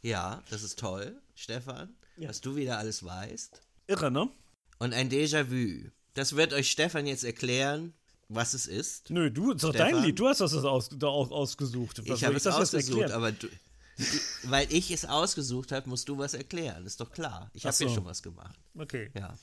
Ja, 0.02 0.42
das 0.48 0.62
ist 0.62 0.78
toll, 0.78 1.20
Stefan, 1.34 1.94
was 2.16 2.40
du 2.40 2.56
wieder 2.56 2.78
alles 2.78 3.04
weißt. 3.04 3.60
Irre, 3.86 4.10
ne? 4.10 4.30
Und 4.78 4.94
ein 4.94 5.10
Déjà-vu, 5.10 5.90
das 6.14 6.36
wird 6.36 6.54
euch 6.54 6.70
Stefan 6.70 7.06
jetzt 7.06 7.24
erklären, 7.24 7.92
was 8.32 8.54
es 8.54 8.66
ist. 8.66 9.10
Nö, 9.10 9.30
du, 9.30 9.52
ist 9.52 9.64
doch 9.64 9.70
Stefan? 9.70 9.92
dein 9.92 10.04
Lied. 10.04 10.18
Du 10.18 10.28
hast 10.28 10.40
das 10.40 10.54
aus, 10.54 10.88
da 10.92 11.08
auch 11.08 11.30
ausgesucht. 11.30 11.98
Was 12.08 12.18
ich 12.18 12.24
habe 12.24 12.36
es 12.36 12.44
das 12.44 12.54
ausgesucht, 12.54 13.10
aber 13.10 13.32
du, 13.32 13.48
weil 14.44 14.72
ich 14.72 14.90
es 14.90 15.04
ausgesucht 15.04 15.72
habe, 15.72 15.88
musst 15.90 16.08
du 16.08 16.16
was 16.16 16.34
erklären, 16.34 16.86
ist 16.86 17.00
doch 17.00 17.10
klar. 17.10 17.50
Ich 17.52 17.66
habe 17.66 17.76
ja 17.78 17.88
so. 17.88 17.94
schon 17.94 18.04
was 18.04 18.22
gemacht. 18.22 18.58
Okay. 18.78 19.10
Ja. 19.14 19.34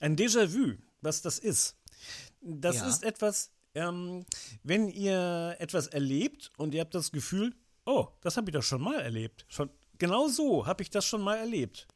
Ein 0.00 0.16
Déjà-vu, 0.16 0.74
was 1.02 1.22
das 1.22 1.38
ist. 1.38 1.76
Das 2.40 2.76
Ja. 2.76 2.88
ist 2.88 3.02
etwas, 3.02 3.50
ähm, 3.74 4.24
wenn 4.62 4.88
ihr 4.88 5.56
etwas 5.58 5.88
erlebt 5.88 6.52
und 6.56 6.72
ihr 6.72 6.80
habt 6.82 6.94
das 6.94 7.10
Gefühl, 7.10 7.52
oh, 7.84 8.08
das 8.22 8.36
habe 8.36 8.48
ich 8.50 8.54
doch 8.54 8.62
schon 8.62 8.80
mal 8.80 9.00
erlebt. 9.00 9.44
Schon, 9.48 9.70
genau 9.98 10.28
so 10.28 10.66
habe 10.66 10.82
ich 10.82 10.90
das 10.90 11.04
schon 11.04 11.20
mal 11.22 11.36
erlebt. 11.36 11.88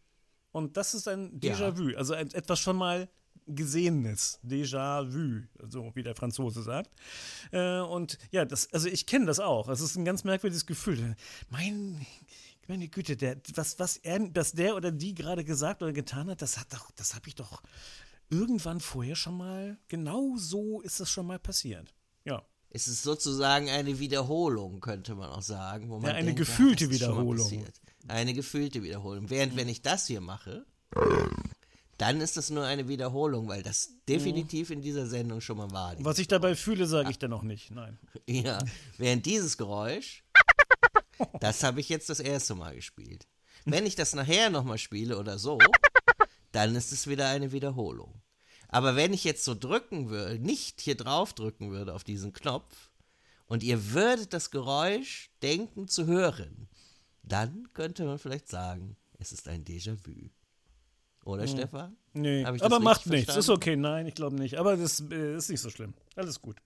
Und 0.53 0.77
das 0.77 0.95
ist 0.95 1.07
ein 1.07 1.39
Ja. 1.43 1.55
Déjà-vu, 1.55 1.97
also 1.97 2.15
ein, 2.15 2.31
etwas 2.33 2.59
schon 2.59 2.77
mal 2.77 3.09
Gesehenes, 3.55 4.39
Déjà-vu, 4.45 5.43
so 5.69 5.91
wie 5.95 6.03
der 6.03 6.15
Franzose 6.15 6.63
sagt. 6.63 6.91
Äh, 7.53 7.81
und 7.81 8.19
ja, 8.31 8.45
das, 8.45 8.73
also 8.73 8.89
ich 8.89 9.07
kenne 9.07 9.27
das 9.27 9.41
auch. 9.41 9.69
Es 9.69 9.81
ist 9.81 9.97
ein 9.97 10.05
ganz 10.05 10.25
merkwürdiges 10.25 10.67
Gefühl. 10.67 11.17
Mein, 11.51 12.07
meine 12.69 12.89
Güte, 12.89 13.17
der, 13.17 13.37
was, 13.55 13.79
was, 13.79 13.97
er, 13.97 14.21
was 14.35 14.53
der 14.53 14.77
oder 14.77 14.93
die 14.93 15.15
gerade 15.15 15.45
gesagt 15.45 15.83
oder 15.83 15.93
getan 15.93 16.31
hat, 16.31 16.43
das 16.43 16.59
hat 16.59 16.73
doch, 16.73 16.91
das 16.93 17.15
habe 17.15 17.29
ich 17.29 17.35
doch 17.35 17.63
irgendwann 18.31 18.81
vorher 18.81 19.17
schon 19.17 19.37
mal, 19.37 19.79
genau 19.89 20.37
so 20.37 20.81
ist 20.81 21.01
es 21.01 21.11
schon 21.11 21.27
mal 21.27 21.39
passiert. 21.39 21.93
Ja. 22.25 22.43
Es 22.73 22.87
ist 22.87 23.03
sozusagen 23.03 23.69
eine 23.69 23.99
Wiederholung, 23.99 24.81
könnte 24.81 25.17
man 25.17 25.31
auch 25.31 25.43
sagen. 25.43 25.91
Wo 25.91 25.99
man 25.99 26.11
Ja, 26.11 26.17
eine 26.17 26.27
denkt, 26.27 26.39
gefühlte 26.39 26.85
das 26.87 26.95
Wiederholung. 26.95 27.67
Eine 28.07 28.33
gefühlte 28.33 28.83
Wiederholung. 28.85 29.29
Während, 29.29 29.57
wenn 29.57 29.69
ich 29.69 29.83
das 29.83 30.07
hier 30.07 30.21
mache, 30.21 30.65
dann 32.01 32.23
ist 32.23 32.39
das 32.39 32.49
nur 32.49 32.65
eine 32.65 32.89
Wiederholung, 32.89 33.47
weil 33.49 33.63
das 33.63 33.91
definitiv 34.09 34.71
in 34.71 34.81
dieser 34.81 35.07
Sendung 35.07 35.43
schon 35.43 35.59
mal 35.59 35.71
war. 35.71 35.95
Was 35.99 36.19
ich 36.19 36.29
dabei 36.29 36.55
fühle, 36.57 36.87
sage 36.87 37.11
ich 37.11 37.19
dann 37.19 37.29
noch 37.29 37.43
nicht. 37.43 37.71
Nein. 37.71 37.99
Ja, 38.27 38.59
während 38.97 39.27
dieses 39.27 39.59
Geräusch, 39.59 40.25
das 41.41 41.63
habe 41.63 41.81
ich 41.81 41.91
jetzt 41.91 42.09
das 42.09 42.21
erste 42.21 42.55
Mal 42.55 42.75
gespielt. 42.75 43.27
Wenn 43.67 43.85
ich 43.85 43.97
das 43.97 44.15
nachher 44.15 44.49
nochmal 44.49 44.79
spiele 44.79 45.19
oder 45.19 45.39
so, 45.39 45.59
dann 46.53 46.75
ist 46.75 46.91
es 46.91 47.07
wieder 47.07 47.29
eine 47.29 47.53
Wiederholung. 47.53 48.23
Aber 48.69 48.97
wenn 48.97 49.13
ich 49.13 49.25
jetzt 49.25 49.45
so 49.45 49.55
drücken 49.55 50.09
würde, 50.09 50.39
nicht 50.39 50.81
hier 50.81 50.95
drauf 50.97 51.35
drücken 51.35 51.71
würde 51.71 51.93
auf 51.93 52.03
diesen 52.03 52.33
Knopf 52.33 52.91
und 53.45 53.63
ihr 53.63 53.93
würdet 53.93 54.33
das 54.33 54.51
Geräusch 54.51 55.31
denken 55.43 55.87
zu 55.87 56.07
hören, 56.07 56.71
dann 57.23 57.69
könnte 57.75 58.07
man 58.07 58.19
vielleicht 58.19 58.49
sagen, 58.49 58.97
es 59.19 59.33
ist 59.33 59.49
ein 59.49 59.67
Déjà-vu. 59.67 60.31
Oder, 61.31 61.47
Stefan? 61.47 61.97
Nee, 62.13 62.45
aber 62.45 62.81
macht 62.81 63.07
nichts. 63.07 63.29
Ist 63.29 63.47
verstanden? 63.47 63.59
okay, 63.59 63.77
nein, 63.77 64.07
ich 64.07 64.15
glaube 64.15 64.37
nicht. 64.37 64.57
Aber 64.59 64.77
das 64.77 65.03
äh, 65.11 65.37
ist 65.37 65.49
nicht 65.49 65.61
so 65.61 65.71
schlimm. 65.71 65.95
Alles 66.17 66.41
gut. 66.41 66.57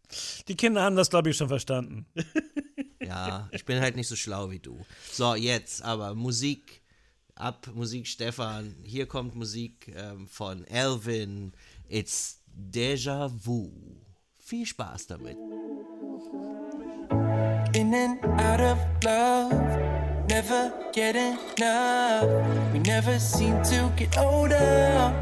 Die 0.49 0.56
Kinder 0.56 0.83
haben 0.83 0.97
das, 0.97 1.11
glaube 1.11 1.30
ich, 1.30 1.37
schon 1.37 1.49
verstanden. 1.49 2.06
Ja, 3.06 3.49
ich 3.52 3.66
bin 3.66 3.80
halt 3.80 3.97
nicht 3.97 4.09
so 4.09 4.16
schlau 4.16 4.50
wie 4.50 4.59
du. 4.59 4.85
So, 5.12 5.35
jetzt 5.35 5.83
aber 5.83 6.14
Musik. 6.14 6.83
Ab 7.35 7.68
Musik 7.75 8.06
Stefan. 8.06 8.76
Hier 8.83 9.06
kommt 9.06 9.35
Musik 9.35 9.92
ähm, 9.94 10.28
von 10.28 10.64
Elvin. 10.64 11.52
It's 11.88 12.40
Déjà 12.56 13.28
Vu. 13.28 13.73
Viel 14.38 14.66
Spaß 14.66 15.09
damit. 15.09 15.37
In 17.75 17.92
and 17.92 18.25
out 18.40 18.61
of 18.61 18.78
love, 19.02 19.94
never 20.28 20.73
get 20.93 21.16
enough. 21.16 22.73
We 22.73 22.78
never 22.78 23.19
seem 23.19 23.62
to 23.64 23.93
get 23.97 24.16
older. 24.19 25.12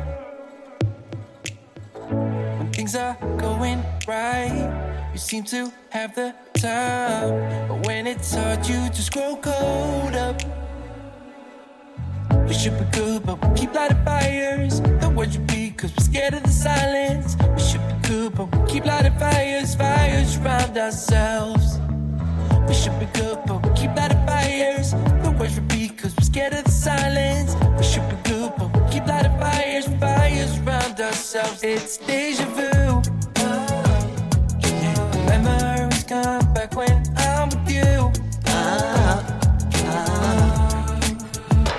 When 2.09 2.73
things 2.73 2.95
are 2.95 3.17
going 3.39 3.83
right, 4.07 5.11
you 5.13 5.19
seem 5.19 5.45
to 5.45 5.73
have 5.91 6.15
the 6.15 6.35
time. 6.55 7.69
But 7.69 7.87
when 7.87 8.07
it's 8.07 8.35
hard, 8.35 8.67
you 8.67 8.89
just 8.91 9.13
grow 9.13 9.37
cold 9.37 10.15
up. 10.15 10.41
We 12.47 12.55
should 12.55 12.79
be 12.79 12.85
good, 12.97 13.25
but 13.25 13.43
we 13.47 13.55
keep 13.61 13.75
lighting 13.75 14.05
fires. 14.05 14.81
The 14.81 15.13
words 15.15 15.39
repeat, 15.39 15.79
cause 15.79 15.93
we're 15.97 16.05
scared 16.05 16.35
of 16.35 16.43
the 16.43 16.51
silence. 16.51 17.37
We 17.55 17.61
should 17.61 17.87
be 17.89 18.09
good, 18.09 18.35
but 18.35 18.55
we 18.55 18.71
keep 18.71 18.85
lighting 18.85 19.19
fires, 19.19 19.75
fires 19.75 20.37
around 20.39 20.77
ourselves. 20.77 21.79
We 22.69 22.75
should 22.75 22.99
be 22.99 23.07
good, 23.19 23.39
but 23.47 23.63
we 23.67 23.71
keep 23.75 23.95
lighting 23.97 24.25
fires. 24.27 24.93
The 24.93 25.35
words 25.39 25.57
repeat, 25.59 25.99
cause 25.99 26.15
we're 26.17 26.25
scared 26.25 26.55
of 26.55 26.65
the 26.65 26.71
silence. 26.71 27.55
We 27.79 27.85
should 27.85 28.09
be 28.09 28.17
good, 28.31 28.53
but 28.59 28.69
we 28.75 28.81
keep 28.93 29.07
lighting 29.07 29.39
fires, 29.39 29.87
fires 30.01 30.59
around 30.61 31.01
ourselves. 31.01 31.63
It's 31.63 31.97
deja 31.99 32.45
vu. 32.47 33.03
Oh, 33.39 34.05
Memories 35.29 36.05
come 36.05 36.53
back 36.55 36.75
when 36.77 37.03
I'm 37.17 37.49
with 37.51 37.71
you. 37.71 38.13
Oh, 38.47 39.23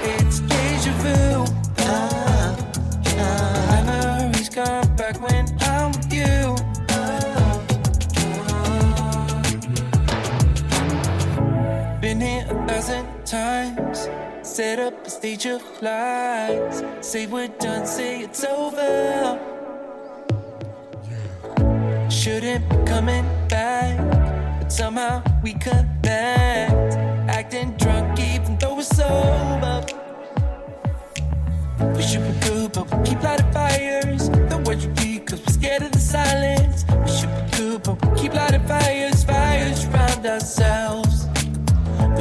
it's 0.03 0.39
deja 0.41 0.91
vu. 1.03 1.45
Oh, 1.79 2.55
Memories 3.85 4.49
come 4.49 4.82
times. 13.33 14.07
Set 14.43 14.77
up 14.77 14.93
a 15.07 15.09
stage 15.09 15.47
of 15.47 15.63
lies. 15.81 16.83
Say 17.01 17.25
we're 17.25 17.47
done, 17.47 17.87
say 17.87 18.21
it's 18.21 18.43
over. 18.43 19.39
Shouldn't 22.11 22.69
be 22.69 22.77
coming 22.85 23.25
back, 23.49 23.97
but 24.59 24.71
somehow 24.71 25.23
we 25.41 25.53
connect. 25.53 26.93
Acting 27.37 27.71
drunk 27.81 28.19
even 28.19 28.55
though 28.59 28.75
we're 28.75 28.83
sober. 29.01 29.77
We 31.95 32.03
should 32.03 32.25
be 32.29 32.33
good, 32.47 32.71
but 32.73 32.85
we 32.93 32.97
keep 33.07 33.23
lighting 33.23 33.51
fires. 33.51 34.29
The 34.29 34.57
words 34.63 34.85
repeat, 34.85 35.25
cause 35.25 35.41
we're 35.43 35.53
scared 35.59 35.81
of 35.81 35.91
the 35.91 36.05
silence. 36.15 36.85
We 37.03 37.11
should 37.17 37.33
be 37.37 37.57
good, 37.57 37.81
but 37.81 37.95
we 38.05 38.09
keep 38.21 38.33
lighting 38.35 38.67
fires, 38.67 39.23
fires 39.23 39.85
around 39.85 40.23
ourselves. 40.23 41.02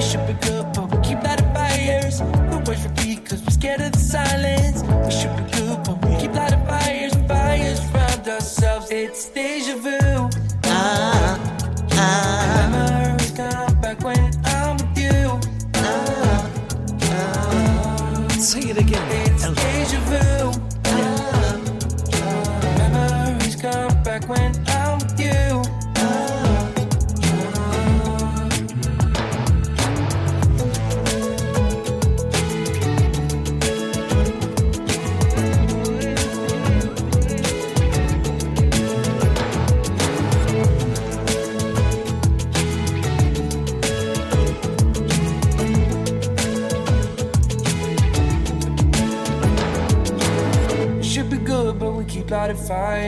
We 0.03 0.09
should 0.09 0.27
be 0.27 0.33
good, 0.33 0.67
but 0.75 0.91
we 0.91 0.99
keep 1.01 1.23
lighting 1.23 1.55
fires. 1.55 2.19
The 2.19 2.63
words 2.67 2.83
repeat, 2.85 3.25
cause 3.25 3.41
we're 3.45 3.51
scared 3.51 3.81
of 3.83 3.93
the 3.93 3.99
silence. 4.01 4.83
We 4.83 5.13
should 5.13 5.37
be 5.37 5.45
good, 5.57 5.79
but 5.85 6.05
we 6.05 6.17
keep 6.21 6.35
lighting 6.35 6.67
fires, 6.67 7.15
fires 7.29 7.81
around 7.95 8.27
ourselves. 8.27 8.91
It's 8.91 9.29
deja 9.29 9.77
vu. 9.77 10.29
Ah, 10.65 11.39
ah. 11.93 12.69
Memories 12.73 13.31
come 13.31 13.81
back 13.81 14.03
when 14.03 14.19
I'm 14.45 14.77
with 14.77 14.99
you. 14.99 15.39
Ah, 15.77 16.51
Say 18.41 18.71
it 18.71 18.79
again. 18.79 19.07
It's 19.31 19.45
deja 19.55 20.01
vu. 20.11 20.62
Lighted 52.31 52.59
fires. 52.59 53.05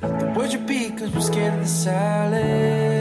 The 0.00 0.34
words 0.36 0.56
repeat 0.56 0.98
cause 0.98 1.10
we're 1.10 1.20
scared 1.20 1.54
of 1.54 1.60
the 1.60 1.66
silence. 1.66 2.98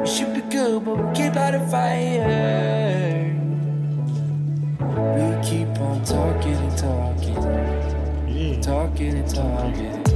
We 0.00 0.06
should 0.06 0.34
be 0.34 0.40
good, 0.42 0.84
but 0.84 0.96
we 0.96 1.12
keep 1.14 1.34
lighting 1.34 1.66
fire. 1.68 3.36
We 5.16 5.24
keep 5.46 5.68
on 5.80 6.04
talking 6.04 6.54
and 6.54 6.78
talking, 6.78 8.60
talking 8.62 9.14
and 9.16 9.28
talking. 9.28 10.09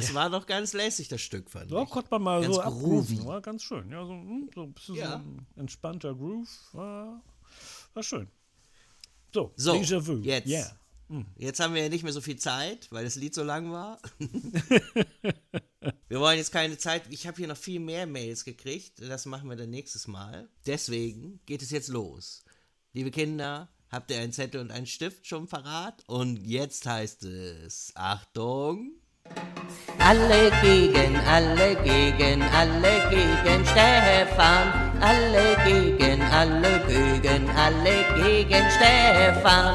Das 0.00 0.14
war 0.14 0.30
doch 0.30 0.46
ganz 0.46 0.72
lässig, 0.72 1.08
das 1.08 1.20
Stück, 1.20 1.50
fand 1.50 1.70
Ja, 1.70 1.82
ich. 1.82 1.90
konnte 1.90 2.10
man 2.10 2.22
mal 2.22 2.40
Ganz 2.42 2.54
so 2.54 2.60
abgrooven. 2.62 3.24
War 3.26 3.40
ganz 3.40 3.62
schön. 3.62 3.90
Ja, 3.90 4.04
so, 4.04 4.12
hm, 4.12 4.50
so 4.54 4.62
ein 4.64 4.72
bisschen 4.72 4.94
Ja. 4.96 5.10
so 5.12 5.16
ein 5.16 5.46
entspannter 5.56 6.14
Groove. 6.14 6.48
War, 6.72 7.22
war 7.94 8.02
schön. 8.02 8.28
So, 9.32 9.52
So, 9.56 9.72
Déjà 9.74 10.04
Vu. 10.06 10.16
jetzt. 10.22 10.46
Yeah. 10.48 10.76
Jetzt 11.36 11.58
haben 11.58 11.74
wir 11.74 11.82
ja 11.82 11.88
nicht 11.88 12.04
mehr 12.04 12.12
so 12.12 12.20
viel 12.20 12.36
Zeit, 12.36 12.86
weil 12.92 13.02
das 13.04 13.16
Lied 13.16 13.34
so 13.34 13.42
lang 13.42 13.72
war. 13.72 13.98
wir 16.08 16.20
wollen 16.20 16.38
jetzt 16.38 16.52
keine 16.52 16.78
Zeit. 16.78 17.02
Ich 17.10 17.26
habe 17.26 17.36
hier 17.36 17.48
noch 17.48 17.56
viel 17.56 17.80
mehr 17.80 18.06
Mails 18.06 18.44
gekriegt. 18.44 19.00
Das 19.00 19.26
machen 19.26 19.48
wir 19.48 19.56
dann 19.56 19.70
nächstes 19.70 20.06
Mal. 20.06 20.48
Deswegen 20.66 21.40
geht 21.46 21.62
es 21.62 21.70
jetzt 21.70 21.88
los. 21.88 22.44
Liebe 22.92 23.10
Kinder, 23.10 23.68
habt 23.88 24.10
ihr 24.12 24.20
einen 24.20 24.32
Zettel 24.32 24.60
und 24.60 24.70
einen 24.70 24.86
Stift 24.86 25.26
schon 25.26 25.48
parat? 25.48 26.04
Und 26.06 26.36
jetzt 26.44 26.86
heißt 26.86 27.24
es, 27.24 27.90
Achtung. 27.96 28.92
Alle 29.98 30.50
gegen, 30.62 31.16
alle 31.26 31.76
gegen, 31.84 32.42
alle 32.42 33.08
gegen 33.10 33.64
Stefan. 33.66 34.72
Alle 35.00 35.56
gegen, 35.64 36.22
alle 36.22 36.80
gegen, 36.88 37.48
alle 37.50 38.04
gegen 38.16 38.64
Stefan. 38.70 39.74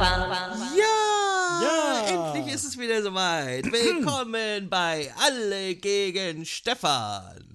Ja, 0.76 1.62
Ja. 1.62 2.06
endlich 2.34 2.54
ist 2.54 2.66
es 2.66 2.78
wieder 2.78 3.02
soweit. 3.02 3.72
Willkommen 3.72 4.68
bei 4.70 5.12
Alle 5.24 5.76
gegen 5.76 6.46
Stefan. 6.46 7.46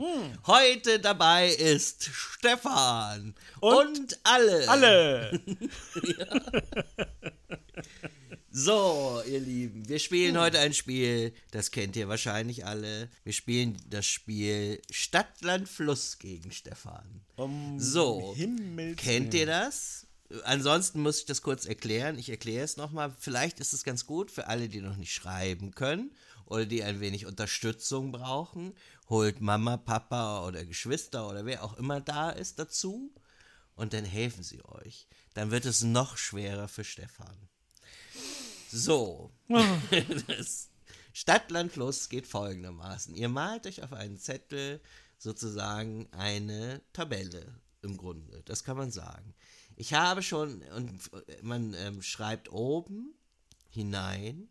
Heute 0.47 1.01
dabei 1.01 1.49
ist 1.49 2.09
Stefan 2.13 3.35
und, 3.61 3.75
Und 3.99 4.19
alle. 4.23 4.69
Alle! 4.69 5.41
So, 8.53 9.23
ihr 9.29 9.39
Lieben, 9.39 9.89
wir 9.89 10.01
spielen 10.01 10.37
heute 10.37 10.59
ein 10.59 10.75
Spiel, 10.75 11.33
das 11.53 11.71
kennt 11.71 11.95
ihr 11.95 12.09
wahrscheinlich 12.09 12.67
alle. 12.67 13.09
Wir 13.23 13.33
spielen 13.33 13.77
das 13.89 14.07
Spiel 14.07 14.83
Stadt, 14.91 15.41
Land, 15.43 15.69
Fluss 15.69 16.19
gegen 16.19 16.51
Stefan. 16.51 17.21
so, 17.79 18.35
Himmels 18.35 18.97
kennt 18.97 19.35
ihr 19.35 19.47
das? 19.47 20.09
Ansonsten 20.43 21.01
muss 21.01 21.21
ich 21.21 21.27
das 21.27 21.43
kurz 21.43 21.65
erklären. 21.65 22.19
Ich 22.19 22.29
erkläre 22.29 22.65
es 22.65 22.77
nochmal. 22.77 23.15
Vielleicht 23.21 23.61
ist 23.61 23.73
es 23.73 23.85
ganz 23.85 24.05
gut 24.05 24.33
für 24.33 24.49
alle, 24.49 24.69
die 24.69 24.81
noch 24.81 24.97
nicht 24.97 25.13
schreiben 25.13 25.71
können 25.71 26.11
oder 26.45 26.67
die 26.67 26.83
ein 26.83 26.99
wenig 26.99 27.27
Unterstützung 27.27 28.11
brauchen. 28.11 28.75
Holt 29.09 29.41
Mama, 29.41 29.77
Papa 29.77 30.45
oder 30.45 30.65
Geschwister 30.65 31.29
oder 31.29 31.47
wer 31.47 31.63
auch 31.63 31.79
immer 31.79 32.01
da 32.01 32.31
ist 32.31 32.59
dazu 32.59 33.15
und 33.77 33.93
dann 33.93 34.05
helfen 34.05 34.43
sie 34.43 34.65
euch. 34.65 35.07
Dann 35.35 35.53
wird 35.53 35.67
es 35.67 35.85
noch 35.85 36.17
schwerer 36.17 36.67
für 36.67 36.83
Stefan. 36.83 37.49
So. 38.71 39.33
das 40.27 40.71
Stadt, 41.13 41.51
Land, 41.51 41.73
Fluss 41.73 42.09
geht 42.09 42.27
folgendermaßen. 42.27 43.15
Ihr 43.15 43.29
malt 43.29 43.67
euch 43.67 43.83
auf 43.83 43.93
einen 43.93 44.19
Zettel 44.19 44.81
sozusagen 45.19 46.09
eine 46.13 46.81
Tabelle 46.93 47.61
im 47.83 47.97
Grunde. 47.97 48.43
Das 48.45 48.65
kann 48.65 48.77
man 48.77 48.91
sagen. 48.91 49.35
Ich 49.77 49.95
habe 49.95 50.23
schon, 50.23 50.63
und 50.63 51.11
man 51.43 51.75
ähm, 51.75 52.03
schreibt 52.03 52.53
oben 52.53 53.15
hinein 53.71 54.49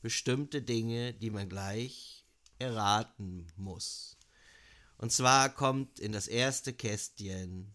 bestimmte 0.00 0.62
Dinge, 0.62 1.12
die 1.12 1.30
man 1.30 1.48
gleich 1.48 2.24
erraten 2.58 3.46
muss. 3.56 4.16
Und 4.96 5.12
zwar 5.12 5.48
kommt 5.50 5.98
in 5.98 6.12
das 6.12 6.28
erste 6.28 6.72
Kästchen 6.72 7.74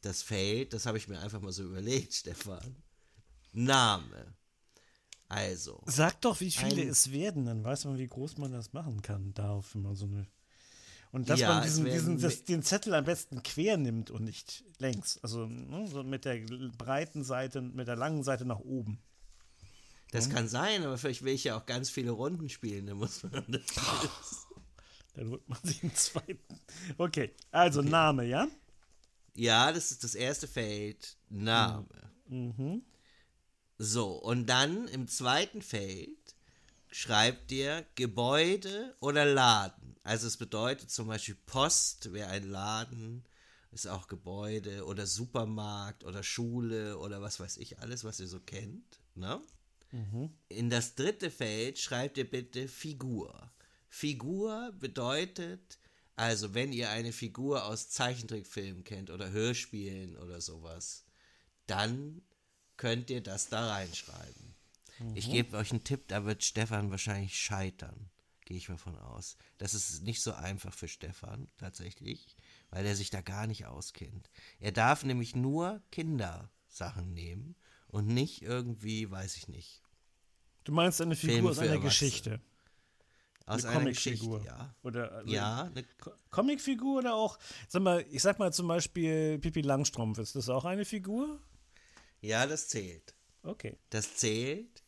das 0.00 0.22
Feld, 0.22 0.72
das 0.72 0.86
habe 0.86 0.98
ich 0.98 1.08
mir 1.08 1.20
einfach 1.20 1.40
mal 1.40 1.52
so 1.52 1.64
überlegt, 1.64 2.12
Stefan. 2.14 2.76
Name. 3.52 4.34
Also, 5.34 5.82
Sag 5.86 6.20
doch, 6.20 6.40
wie 6.40 6.50
viele 6.50 6.82
Ein- 6.82 6.88
es 6.88 7.10
werden, 7.10 7.44
dann 7.46 7.64
weiß 7.64 7.86
man, 7.86 7.98
wie 7.98 8.06
groß 8.06 8.38
man 8.38 8.52
das 8.52 8.72
machen 8.72 9.02
kann, 9.02 9.34
darauf 9.34 9.74
immer 9.74 9.96
so 9.96 10.06
eine. 10.06 10.26
Und 11.10 11.28
dass 11.28 11.40
Ja, 11.40 11.48
man 11.48 11.58
es 11.64 11.74
diesen, 11.74 11.84
diesen, 11.86 12.18
das, 12.20 12.44
den 12.44 12.62
Zettel 12.62 12.94
am 12.94 13.04
besten 13.04 13.42
quer 13.42 13.76
nimmt 13.76 14.10
und 14.10 14.24
nicht 14.24 14.64
längs. 14.78 15.18
Also 15.22 15.46
ne, 15.46 15.86
so 15.88 16.02
mit 16.02 16.24
der 16.24 16.38
breiten 16.76 17.24
Seite, 17.24 17.60
mit 17.62 17.88
der 17.88 17.96
langen 17.96 18.22
Seite 18.22 18.44
nach 18.44 18.60
oben. 18.60 18.98
das 20.12 20.30
kann 20.30 20.46
sein, 20.48 20.84
aber 20.84 20.98
vielleicht 20.98 21.22
will 21.22 21.32
ich 21.34 21.44
ja 21.44 21.56
auch 21.56 21.66
ganz 21.66 21.90
viele 21.90 22.12
Runden 22.12 22.48
spielen, 22.48 22.86
dann 22.86 22.98
muss 22.98 23.22
man 23.24 23.44
das. 23.48 23.62
Dann 25.16 25.30
holt 25.30 25.48
man 25.48 25.58
sich 25.62 25.80
einen 25.84 25.94
zweiten. 25.94 26.60
Okay, 26.98 27.30
also 27.52 27.82
Name, 27.82 28.24
ja? 28.24 28.48
Ja, 29.36 29.70
das 29.70 29.92
ist 29.92 30.02
das 30.02 30.16
erste 30.16 30.48
Feld. 30.48 31.16
Name. 31.28 31.86
So, 33.78 34.12
und 34.12 34.46
dann 34.46 34.88
im 34.88 35.08
zweiten 35.08 35.62
Feld 35.62 36.34
schreibt 36.90 37.50
ihr 37.50 37.84
Gebäude 37.96 38.94
oder 39.00 39.24
Laden. 39.24 39.96
Also 40.04 40.26
es 40.26 40.36
bedeutet 40.36 40.90
zum 40.90 41.08
Beispiel 41.08 41.36
Post 41.46 42.12
wäre 42.12 42.28
ein 42.28 42.48
Laden, 42.48 43.24
ist 43.72 43.88
auch 43.88 44.06
Gebäude 44.06 44.84
oder 44.84 45.06
Supermarkt 45.06 46.04
oder 46.04 46.22
Schule 46.22 46.98
oder 46.98 47.20
was 47.20 47.40
weiß 47.40 47.56
ich, 47.56 47.80
alles, 47.80 48.04
was 48.04 48.20
ihr 48.20 48.28
so 48.28 48.38
kennt. 48.38 49.00
Ne? 49.14 49.40
In 50.48 50.70
das 50.70 50.94
dritte 50.94 51.30
Feld 51.30 51.78
schreibt 51.78 52.18
ihr 52.18 52.28
bitte 52.28 52.68
Figur. 52.68 53.50
Figur 53.88 54.72
bedeutet, 54.78 55.78
also 56.16 56.54
wenn 56.54 56.72
ihr 56.72 56.90
eine 56.90 57.12
Figur 57.12 57.64
aus 57.64 57.90
Zeichentrickfilmen 57.90 58.84
kennt 58.84 59.10
oder 59.10 59.30
Hörspielen 59.30 60.16
oder 60.16 60.40
sowas, 60.40 61.04
dann 61.66 62.22
könnt 62.76 63.10
ihr 63.10 63.22
das 63.22 63.48
da 63.48 63.68
reinschreiben. 63.72 64.54
Ich 65.14 65.30
gebe 65.30 65.56
euch 65.56 65.70
einen 65.72 65.84
Tipp, 65.84 66.06
da 66.08 66.24
wird 66.24 66.44
Stefan 66.44 66.90
wahrscheinlich 66.90 67.36
scheitern. 67.38 68.10
Gehe 68.44 68.56
ich 68.56 68.68
mal 68.68 68.76
von 68.78 68.96
aus. 68.98 69.36
Das 69.58 69.74
ist 69.74 70.02
nicht 70.02 70.22
so 70.22 70.32
einfach 70.34 70.72
für 70.74 70.86
Stefan, 70.88 71.48
tatsächlich, 71.56 72.36
weil 72.70 72.84
er 72.86 72.94
sich 72.94 73.10
da 73.10 73.20
gar 73.22 73.46
nicht 73.46 73.66
auskennt. 73.66 74.30
Er 74.60 74.70
darf 74.72 75.02
nämlich 75.04 75.34
nur 75.34 75.82
Kindersachen 75.90 77.12
nehmen 77.14 77.56
und 77.88 78.06
nicht 78.06 78.42
irgendwie, 78.42 79.10
weiß 79.10 79.36
ich 79.36 79.48
nicht, 79.48 79.80
Du 80.64 80.72
meinst 80.72 81.00
eine 81.02 81.14
Figur 81.16 81.50
aus 81.50 81.58
einer. 81.58 81.78
Geschichte. 81.78 82.40
aus 83.46 83.64
eine 83.66 83.80
einer 83.80 83.90
Geschichte, 83.90 84.24
Comicfigur. 84.26 84.46
ja. 84.46 84.74
Oder 84.82 85.12
also 85.12 85.30
Ja, 85.32 85.64
eine, 85.64 85.82
Co- 86.00 86.12
Comicfigur 86.30 87.00
oder 87.00 87.14
auch, 87.14 87.38
sag 87.68 87.82
mal, 87.82 88.04
ich 88.10 88.22
sag 88.22 88.38
mal 88.38 88.50
zum 88.52 88.68
Beispiel 88.68 89.38
Pippi 89.40 89.60
Langstrumpf, 89.60 90.18
ist 90.18 90.36
das 90.36 90.48
auch 90.48 90.64
eine 90.64 90.84
Figur? 90.86 91.38
Ja, 92.24 92.46
das 92.46 92.68
zählt. 92.68 93.14
Okay. 93.42 93.76
Das 93.90 94.16
zählt. 94.16 94.82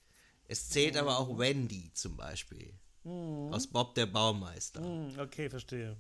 Es 0.49 0.69
zählt 0.69 0.97
aber 0.97 1.19
auch 1.19 1.39
Wendy 1.39 1.93
zum 1.93 2.17
Beispiel. 2.17 2.73
Aus 3.05 3.69
Bob 3.69 3.95
der 3.95 4.07
Baumeister. 4.07 4.83
Hm, 4.83 5.19
okay, 5.19 5.49
verstehe. 5.49 5.97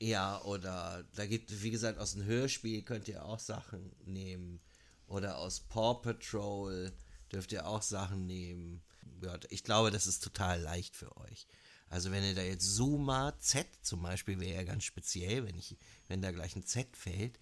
Ja, 0.00 0.40
oder 0.42 1.04
da 1.14 1.26
gibt, 1.26 1.62
wie 1.62 1.70
gesagt, 1.70 1.98
aus 1.98 2.12
dem 2.12 2.24
Hörspiel 2.24 2.82
könnt 2.82 3.08
ihr 3.08 3.24
auch 3.24 3.38
Sachen 3.38 3.94
nehmen. 4.04 4.60
Oder 5.08 5.38
aus 5.38 5.60
Paw 5.60 6.00
Patrol 6.00 6.92
dürft 7.30 7.52
ihr 7.52 7.66
auch 7.66 7.82
Sachen 7.82 8.26
nehmen. 8.26 8.82
Ja, 9.22 9.38
ich 9.50 9.62
glaube, 9.62 9.90
das 9.90 10.06
ist 10.06 10.22
total 10.22 10.60
leicht 10.60 10.96
für 10.96 11.14
euch. 11.18 11.46
Also 11.88 12.10
wenn 12.10 12.24
ihr 12.24 12.34
da 12.34 12.42
jetzt 12.42 12.76
Zuma 12.76 13.38
Z 13.38 13.66
zum 13.82 14.02
Beispiel 14.02 14.40
wäre 14.40 14.56
ja 14.56 14.64
ganz 14.64 14.84
speziell, 14.84 15.46
wenn 15.46 15.56
ich, 15.56 15.76
wenn 16.08 16.22
da 16.22 16.32
gleich 16.32 16.56
ein 16.56 16.64
Z 16.64 16.96
fällt. 16.96 17.38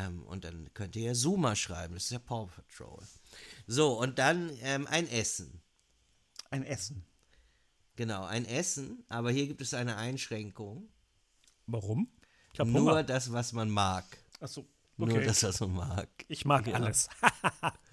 Ähm, 0.00 0.22
und 0.24 0.44
dann 0.44 0.72
könnt 0.74 0.96
ihr 0.96 1.08
ja 1.08 1.14
Zuma 1.14 1.56
schreiben, 1.56 1.94
das 1.94 2.04
ist 2.04 2.10
ja 2.10 2.18
Paw 2.18 2.46
Patrol. 2.46 3.02
So, 3.66 3.98
und 4.00 4.18
dann 4.18 4.50
ähm, 4.62 4.86
ein 4.86 5.08
Essen. 5.08 5.60
Ein 6.50 6.64
Essen. 6.64 7.04
Genau, 7.96 8.24
ein 8.24 8.46
Essen, 8.46 9.04
aber 9.08 9.30
hier 9.30 9.46
gibt 9.46 9.60
es 9.60 9.74
eine 9.74 9.96
Einschränkung. 9.96 10.88
Warum? 11.66 12.08
Nur 12.56 12.66
Hunger. 12.66 13.04
das, 13.04 13.32
was 13.32 13.52
man 13.52 13.70
mag. 13.70 14.04
Achso, 14.40 14.66
Nur 14.96 15.08
okay. 15.08 15.24
das, 15.26 15.42
was 15.42 15.60
man 15.60 15.72
mag. 15.72 16.08
ich 16.28 16.44
mag 16.44 16.66
alles. 16.68 17.08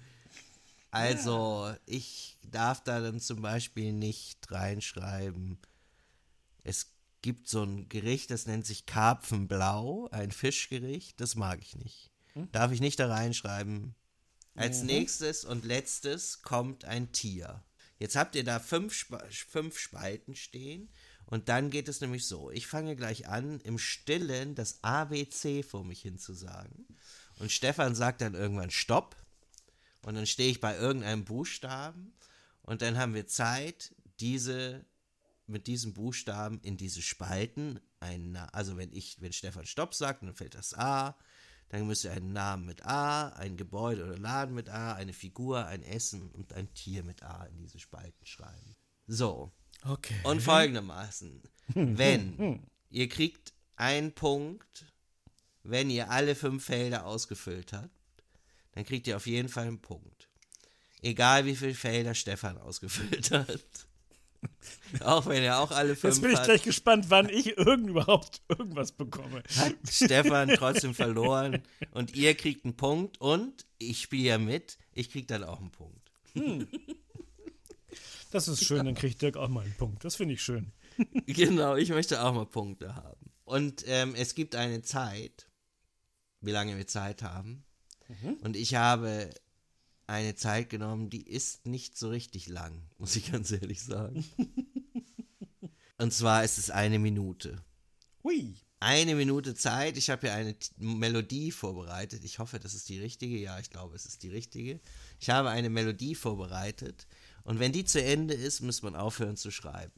Also, 0.90 1.74
ich 1.84 2.38
darf 2.42 2.82
da 2.82 3.00
dann 3.00 3.20
zum 3.20 3.42
Beispiel 3.42 3.92
nicht 3.92 4.50
reinschreiben. 4.50 5.58
Es 6.64 6.94
gibt 7.22 7.48
so 7.48 7.62
ein 7.62 7.88
Gericht, 7.88 8.30
das 8.30 8.46
nennt 8.46 8.66
sich 8.66 8.86
Karpfenblau, 8.86 10.08
ein 10.10 10.32
Fischgericht, 10.32 11.20
das 11.20 11.34
mag 11.34 11.60
ich 11.60 11.76
nicht. 11.76 12.10
Darf 12.52 12.72
ich 12.72 12.80
nicht 12.80 13.00
da 13.00 13.08
reinschreiben. 13.08 13.94
Als 14.54 14.82
nächstes 14.82 15.44
und 15.44 15.64
letztes 15.64 16.42
kommt 16.42 16.84
ein 16.84 17.12
Tier. 17.12 17.64
Jetzt 17.98 18.16
habt 18.16 18.34
ihr 18.34 18.44
da 18.44 18.60
fünf, 18.60 18.92
Spa 18.94 19.22
fünf 19.30 19.78
Spalten 19.78 20.34
stehen 20.36 20.88
und 21.26 21.48
dann 21.48 21.70
geht 21.70 21.88
es 21.88 22.00
nämlich 22.00 22.26
so. 22.26 22.50
Ich 22.50 22.66
fange 22.66 22.96
gleich 22.96 23.28
an, 23.28 23.60
im 23.60 23.78
Stillen 23.78 24.54
das 24.54 24.82
ABC 24.82 25.62
vor 25.62 25.84
mich 25.84 26.02
hin 26.02 26.18
zu 26.18 26.32
sagen. 26.32 26.86
Und 27.38 27.52
Stefan 27.52 27.94
sagt 27.94 28.20
dann 28.20 28.34
irgendwann 28.34 28.70
Stopp. 28.70 29.16
Und 30.02 30.14
dann 30.14 30.26
stehe 30.26 30.50
ich 30.50 30.60
bei 30.60 30.76
irgendeinem 30.76 31.24
Buchstaben 31.24 32.14
und 32.62 32.82
dann 32.82 32.98
haben 32.98 33.14
wir 33.14 33.26
Zeit, 33.26 33.94
diese 34.20 34.84
mit 35.48 35.66
diesem 35.66 35.94
Buchstaben 35.94 36.60
in 36.60 36.76
diese 36.76 37.02
Spalten, 37.02 37.80
ein, 38.00 38.32
Na- 38.32 38.48
also 38.50 38.76
wenn 38.76 38.92
ich, 38.92 39.20
wenn 39.20 39.32
Stefan 39.32 39.66
Stopp 39.66 39.94
sagt, 39.94 40.22
dann 40.22 40.34
fällt 40.34 40.54
das 40.54 40.74
A, 40.74 41.16
dann 41.70 41.86
müsst 41.86 42.04
ihr 42.04 42.12
einen 42.12 42.32
Namen 42.32 42.64
mit 42.66 42.84
A, 42.86 43.28
ein 43.30 43.56
Gebäude 43.56 44.04
oder 44.04 44.16
Laden 44.18 44.54
mit 44.54 44.68
A, 44.70 44.94
eine 44.94 45.12
Figur, 45.12 45.66
ein 45.66 45.82
Essen 45.82 46.30
und 46.30 46.52
ein 46.54 46.72
Tier 46.74 47.02
mit 47.02 47.22
A 47.22 47.44
in 47.46 47.58
diese 47.58 47.78
Spalten 47.78 48.24
schreiben. 48.24 48.76
So, 49.06 49.52
Okay. 49.84 50.16
und 50.24 50.40
folgendermaßen, 50.42 51.42
wenn 51.74 52.66
ihr 52.90 53.08
kriegt 53.08 53.52
einen 53.76 54.12
Punkt, 54.12 54.86
wenn 55.62 55.88
ihr 55.90 56.10
alle 56.10 56.34
fünf 56.34 56.64
Felder 56.64 57.04
ausgefüllt 57.06 57.72
habt, 57.72 57.90
dann 58.72 58.84
kriegt 58.84 59.06
ihr 59.06 59.16
auf 59.16 59.26
jeden 59.26 59.48
Fall 59.48 59.66
einen 59.66 59.80
Punkt. 59.80 60.28
Egal 61.00 61.44
wie 61.46 61.54
viele 61.56 61.74
Felder 61.74 62.14
Stefan 62.14 62.58
ausgefüllt 62.58 63.30
hat. 63.30 63.86
auch 65.00 65.26
wenn 65.26 65.42
er 65.42 65.60
auch 65.60 65.70
alle 65.70 65.96
fünf 65.96 66.14
Jetzt 66.14 66.22
bin 66.22 66.32
ich 66.32 66.38
hat, 66.38 66.44
gleich 66.44 66.62
gespannt, 66.62 67.06
wann 67.08 67.28
ich 67.28 67.56
irgend 67.56 67.90
überhaupt 67.90 68.42
irgendwas 68.48 68.92
bekomme. 68.92 69.42
hat 69.56 69.74
Stefan 69.88 70.48
trotzdem 70.48 70.94
verloren 70.94 71.62
und 71.92 72.14
ihr 72.14 72.34
kriegt 72.34 72.64
einen 72.64 72.76
Punkt 72.76 73.20
und 73.20 73.66
ich 73.78 74.02
spiele 74.02 74.28
ja 74.28 74.38
mit, 74.38 74.78
ich 74.92 75.10
krieg 75.10 75.28
dann 75.28 75.44
auch 75.44 75.60
einen 75.60 75.70
Punkt. 75.70 76.10
Das 78.30 78.46
ist 78.46 78.64
schön, 78.64 78.84
dann 78.84 78.94
kriegt 78.94 79.22
Dirk 79.22 79.36
auch 79.36 79.48
mal 79.48 79.64
einen 79.64 79.74
Punkt. 79.74 80.04
Das 80.04 80.16
finde 80.16 80.34
ich 80.34 80.42
schön. 80.42 80.72
Genau, 81.26 81.76
ich 81.76 81.90
möchte 81.90 82.22
auch 82.22 82.34
mal 82.34 82.46
Punkte 82.46 82.94
haben. 82.94 83.30
Und 83.44 83.84
ähm, 83.86 84.14
es 84.14 84.34
gibt 84.34 84.54
eine 84.54 84.82
Zeit, 84.82 85.48
wie 86.40 86.50
lange 86.50 86.76
wir 86.76 86.86
Zeit 86.86 87.22
haben. 87.22 87.64
Und 88.42 88.56
ich 88.56 88.74
habe 88.74 89.30
eine 90.08 90.34
Zeit 90.34 90.70
genommen, 90.70 91.10
die 91.10 91.28
ist 91.28 91.66
nicht 91.66 91.96
so 91.96 92.08
richtig 92.08 92.48
lang, 92.48 92.82
muss 92.98 93.16
ich 93.16 93.30
ganz 93.30 93.50
ehrlich 93.50 93.82
sagen. 93.82 94.24
Und 95.98 96.12
zwar 96.12 96.44
ist 96.44 96.58
es 96.58 96.70
eine 96.70 96.98
Minute. 96.98 97.62
Hui. 98.22 98.54
Eine 98.80 99.16
Minute 99.16 99.56
Zeit. 99.56 99.96
Ich 99.96 100.08
habe 100.08 100.28
hier 100.28 100.34
eine 100.34 100.54
Melodie 100.76 101.50
vorbereitet. 101.50 102.22
Ich 102.22 102.38
hoffe, 102.38 102.60
das 102.60 102.74
ist 102.74 102.88
die 102.88 103.00
richtige. 103.00 103.36
Ja, 103.36 103.58
ich 103.58 103.70
glaube, 103.70 103.96
es 103.96 104.06
ist 104.06 104.22
die 104.22 104.28
richtige. 104.28 104.80
Ich 105.18 105.30
habe 105.30 105.50
eine 105.50 105.68
Melodie 105.68 106.14
vorbereitet. 106.14 107.08
Und 107.42 107.58
wenn 107.58 107.72
die 107.72 107.84
zu 107.84 108.00
Ende 108.00 108.34
ist, 108.34 108.60
muss 108.60 108.82
man 108.82 108.94
aufhören 108.94 109.36
zu 109.36 109.50
schreiben. 109.50 109.92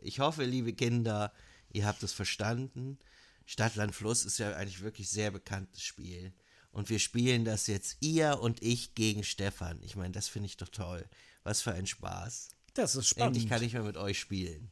Ich 0.00 0.20
hoffe, 0.20 0.44
liebe 0.44 0.72
Kinder, 0.72 1.34
ihr 1.70 1.84
habt 1.84 2.02
es 2.02 2.14
verstanden. 2.14 2.98
Stadt, 3.44 3.76
Land, 3.76 3.94
Fluss 3.94 4.24
ist 4.24 4.38
ja 4.38 4.56
eigentlich 4.56 4.80
wirklich 4.80 5.10
sehr 5.10 5.30
bekanntes 5.30 5.82
Spiel. 5.82 6.32
Und 6.70 6.90
wir 6.90 6.98
spielen 6.98 7.44
das 7.44 7.66
jetzt 7.66 7.96
ihr 8.00 8.40
und 8.40 8.62
ich 8.62 8.94
gegen 8.94 9.24
Stefan. 9.24 9.80
Ich 9.82 9.96
meine, 9.96 10.12
das 10.12 10.28
finde 10.28 10.46
ich 10.46 10.56
doch 10.56 10.68
toll. 10.68 11.08
Was 11.42 11.62
für 11.62 11.72
ein 11.72 11.86
Spaß. 11.86 12.50
Das 12.74 12.94
ist 12.94 13.08
spannend. 13.08 13.36
Endlich 13.36 13.50
kann 13.50 13.62
ich 13.62 13.74
mal 13.74 13.82
mit 13.82 13.96
euch 13.96 14.18
spielen. 14.18 14.70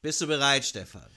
Bist 0.00 0.20
du 0.20 0.26
bereit, 0.26 0.64
Stefan? 0.64 1.10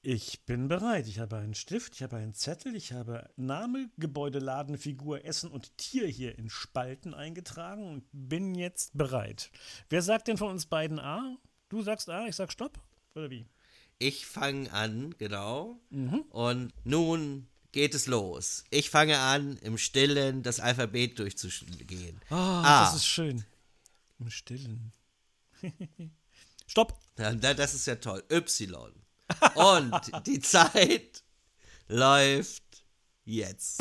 Ich 0.00 0.46
bin 0.46 0.68
bereit. 0.68 1.08
Ich 1.08 1.18
habe 1.18 1.36
einen 1.36 1.54
Stift, 1.54 1.96
ich 1.96 2.02
habe 2.04 2.16
einen 2.16 2.32
Zettel, 2.32 2.76
ich 2.76 2.92
habe 2.92 3.28
Name, 3.36 3.90
Gebäude, 3.98 4.38
Laden, 4.38 4.78
Figur, 4.78 5.24
Essen 5.24 5.50
und 5.50 5.76
Tier 5.76 6.06
hier 6.06 6.38
in 6.38 6.48
Spalten 6.48 7.12
eingetragen 7.12 7.90
und 7.90 8.04
bin 8.12 8.54
jetzt 8.54 8.96
bereit. 8.96 9.50
Wer 9.90 10.02
sagt 10.02 10.28
denn 10.28 10.38
von 10.38 10.52
uns 10.52 10.66
beiden 10.66 11.00
A? 11.00 11.36
Du 11.68 11.82
sagst 11.82 12.08
A, 12.08 12.26
ich 12.26 12.36
sag 12.36 12.52
Stopp? 12.52 12.80
Oder 13.16 13.28
wie? 13.28 13.48
Ich 13.98 14.24
fange 14.24 14.72
an, 14.72 15.16
genau. 15.18 15.80
Und 16.30 16.72
nun 16.84 17.48
geht 17.78 17.94
es 17.94 18.08
los. 18.08 18.64
Ich 18.70 18.90
fange 18.90 19.20
an, 19.20 19.56
im 19.58 19.78
Stillen 19.78 20.42
das 20.42 20.58
Alphabet 20.58 21.16
durchzugehen. 21.16 22.20
Ah, 22.28 22.62
A. 22.62 22.84
das 22.86 22.96
ist 22.96 23.06
schön. 23.06 23.44
Im 24.18 24.30
Stillen. 24.30 24.92
Stopp. 26.66 26.98
Das 27.14 27.74
ist 27.74 27.86
ja 27.86 27.94
toll. 27.94 28.24
Y. 28.32 28.92
Und 29.54 30.26
die 30.26 30.40
Zeit 30.40 31.22
läuft 31.86 32.82
jetzt. 33.24 33.80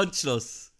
Und 0.00 0.16
Schluss. 0.16 0.72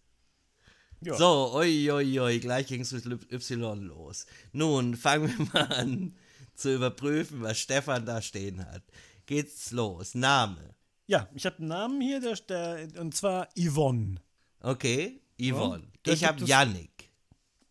Ja. 1.01 1.15
So, 1.15 1.53
oi, 1.53 1.91
oi, 1.91 2.19
oi, 2.19 2.39
gleich 2.39 2.67
ging 2.67 2.81
es 2.81 2.91
mit 2.91 3.05
Y 3.31 3.81
los. 3.87 4.25
Nun 4.51 4.95
fangen 4.95 5.35
wir 5.37 5.45
mal 5.53 5.73
an 5.73 6.15
zu 6.53 6.75
überprüfen, 6.75 7.41
was 7.41 7.59
Stefan 7.59 8.05
da 8.05 8.21
stehen 8.21 8.63
hat. 8.65 8.83
Geht's 9.25 9.71
los. 9.71 10.13
Name. 10.13 10.75
Ja, 11.07 11.27
ich 11.33 11.45
habe 11.45 11.57
einen 11.57 11.69
Namen 11.69 12.01
hier, 12.01 12.19
der, 12.19 12.35
der, 12.35 13.01
und 13.01 13.15
zwar 13.15 13.49
Yvonne. 13.57 14.21
Okay, 14.59 15.21
Yvonne. 15.41 15.87
da 16.03 16.11
ich 16.11 16.23
habe 16.23 16.43
Yannick. 16.45 17.09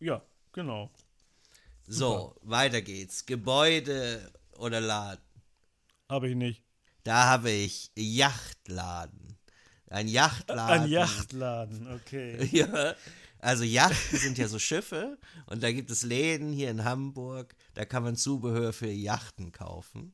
Ja, 0.00 0.22
genau. 0.52 0.90
So, 1.86 2.36
weiter 2.42 2.82
geht's. 2.82 3.26
Gebäude 3.26 4.32
oder 4.58 4.80
Laden. 4.80 5.24
Habe 6.08 6.28
ich 6.28 6.36
nicht. 6.36 6.64
Da 7.04 7.26
habe 7.26 7.50
ich 7.50 7.92
Yachtladen. 7.96 9.38
Ein 9.90 10.06
Yachtladen. 10.06 10.84
Ein 10.84 10.88
Yachtladen, 10.88 11.92
okay. 11.92 12.48
Ja, 12.52 12.94
also 13.40 13.64
Yachten 13.64 14.18
sind 14.18 14.38
ja 14.38 14.46
so 14.46 14.58
Schiffe 14.60 15.18
und 15.46 15.62
da 15.62 15.72
gibt 15.72 15.90
es 15.90 16.04
Läden 16.04 16.52
hier 16.52 16.70
in 16.70 16.84
Hamburg, 16.84 17.56
da 17.74 17.84
kann 17.84 18.04
man 18.04 18.14
Zubehör 18.14 18.72
für 18.72 18.86
Yachten 18.90 19.50
kaufen. 19.50 20.12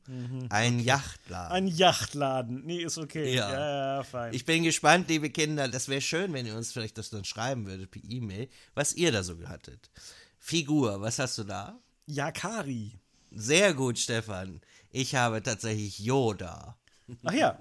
Ein 0.49 0.79
Yachtladen. 0.79 1.51
Ein 1.51 1.67
Yachtladen. 1.67 2.65
Nee, 2.65 2.83
ist 2.83 2.97
okay. 2.97 3.35
Ja. 3.35 3.51
Ja, 3.51 3.95
ja, 3.97 4.03
fein. 4.03 4.33
Ich 4.33 4.45
bin 4.45 4.63
gespannt, 4.63 5.09
liebe 5.09 5.29
Kinder, 5.29 5.67
das 5.67 5.89
wäre 5.89 6.01
schön, 6.01 6.33
wenn 6.33 6.47
ihr 6.47 6.55
uns 6.55 6.71
vielleicht 6.71 6.97
das 6.97 7.11
dann 7.11 7.23
schreiben 7.25 7.67
würdet 7.67 7.91
per 7.91 8.01
E-Mail, 8.03 8.49
was 8.73 8.93
ihr 8.93 9.11
da 9.11 9.21
so 9.23 9.35
hattet. 9.47 9.91
Figur, 10.39 11.01
was 11.01 11.19
hast 11.19 11.37
du 11.37 11.43
da? 11.43 11.77
Yakari. 12.07 12.93
Sehr 13.31 13.73
gut, 13.75 13.99
Stefan. 13.99 14.61
Ich 14.91 15.13
habe 15.13 15.43
tatsächlich 15.43 15.99
Yoda. 15.99 16.77
Ach. 17.23 17.33
Ja, 17.33 17.59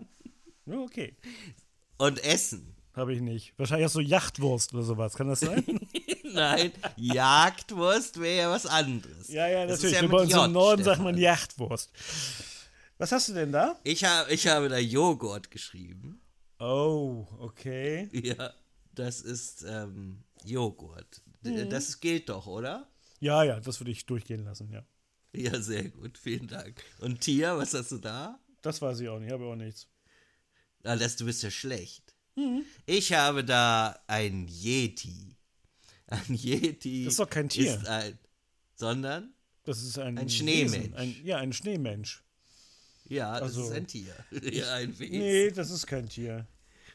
Okay. 0.68 1.14
Und 1.98 2.22
Essen. 2.24 2.74
Habe 2.94 3.12
ich 3.14 3.20
nicht. 3.20 3.52
Wahrscheinlich 3.58 3.86
auch 3.86 3.90
so 3.92 4.00
Yachtwurst 4.00 4.72
oder 4.72 4.82
sowas. 4.82 5.14
Kann 5.14 5.28
das 5.28 5.40
sein? 5.40 5.64
Nein, 6.32 6.72
Jagdwurst 6.96 8.20
wäre 8.20 8.38
ja 8.38 8.50
was 8.50 8.64
anderes. 8.66 9.28
ja, 9.28 9.46
ja, 9.48 9.66
Das 9.66 9.78
ist 9.78 9.92
natürlich. 9.92 10.02
ja 10.02 10.08
bei 10.16 10.24
mit 10.24 10.34
uns 10.34 10.44
im 10.46 10.52
Norden 10.52 10.82
sagt 10.82 11.02
man 11.02 11.16
Yachtwurst. 11.16 11.90
Was 12.98 13.12
hast 13.12 13.28
du 13.28 13.34
denn 13.34 13.52
da? 13.52 13.78
Ich, 13.84 14.04
hab, 14.04 14.30
ich 14.30 14.46
habe 14.46 14.68
da 14.70 14.78
Joghurt 14.78 15.50
geschrieben. 15.50 16.20
Oh, 16.58 17.26
okay. 17.38 18.08
Ja, 18.12 18.54
das 18.94 19.20
ist 19.20 19.62
ähm, 19.68 20.22
Joghurt. 20.44 21.20
Mhm. 21.42 21.68
Das 21.68 22.00
gilt 22.00 22.30
doch, 22.30 22.46
oder? 22.46 22.88
Ja, 23.20 23.42
ja, 23.44 23.60
das 23.60 23.78
würde 23.80 23.90
ich 23.90 24.06
durchgehen 24.06 24.44
lassen, 24.44 24.70
ja. 24.72 24.82
Ja, 25.34 25.60
sehr 25.60 25.90
gut, 25.90 26.16
vielen 26.16 26.48
Dank. 26.48 26.82
Und 27.00 27.20
Tia, 27.20 27.58
was 27.58 27.74
hast 27.74 27.92
du 27.92 27.98
da? 27.98 28.38
Das 28.62 28.80
weiß 28.80 29.00
ich 29.00 29.08
auch 29.10 29.18
nicht, 29.18 29.30
habe 29.32 29.44
auch 29.44 29.54
nichts. 29.54 29.86
Das, 30.94 31.16
du 31.16 31.24
bist 31.24 31.42
ja 31.42 31.50
schlecht. 31.50 32.14
Mhm. 32.36 32.64
Ich 32.86 33.12
habe 33.12 33.44
da 33.44 33.98
ein 34.06 34.46
Yeti. 34.48 35.36
Ein 36.06 36.34
Yeti. 36.34 37.04
Das 37.04 37.14
ist 37.14 37.18
doch 37.20 37.30
kein 37.30 37.48
Tier. 37.48 37.82
Ein, 37.88 38.18
sondern, 38.76 39.34
Das 39.64 39.82
ist 39.82 39.98
ein, 39.98 40.16
Ein 40.18 40.28
Schneemensch. 40.28 40.94
Ein, 40.94 41.16
ja, 41.24 41.38
ein 41.38 41.52
Schneemensch. 41.52 42.22
ja, 43.08 43.32
das 43.40 43.42
Also, 43.42 43.64
ist 43.64 43.72
ein 43.72 43.86
Tier. 43.86 44.14
ja, 44.52 44.74
ein 44.74 44.96
Wesen. 44.98 45.18
Nee, 45.18 45.50
das 45.50 45.70
ist 45.70 45.86
kein 45.86 46.08
Tier. 46.08 46.46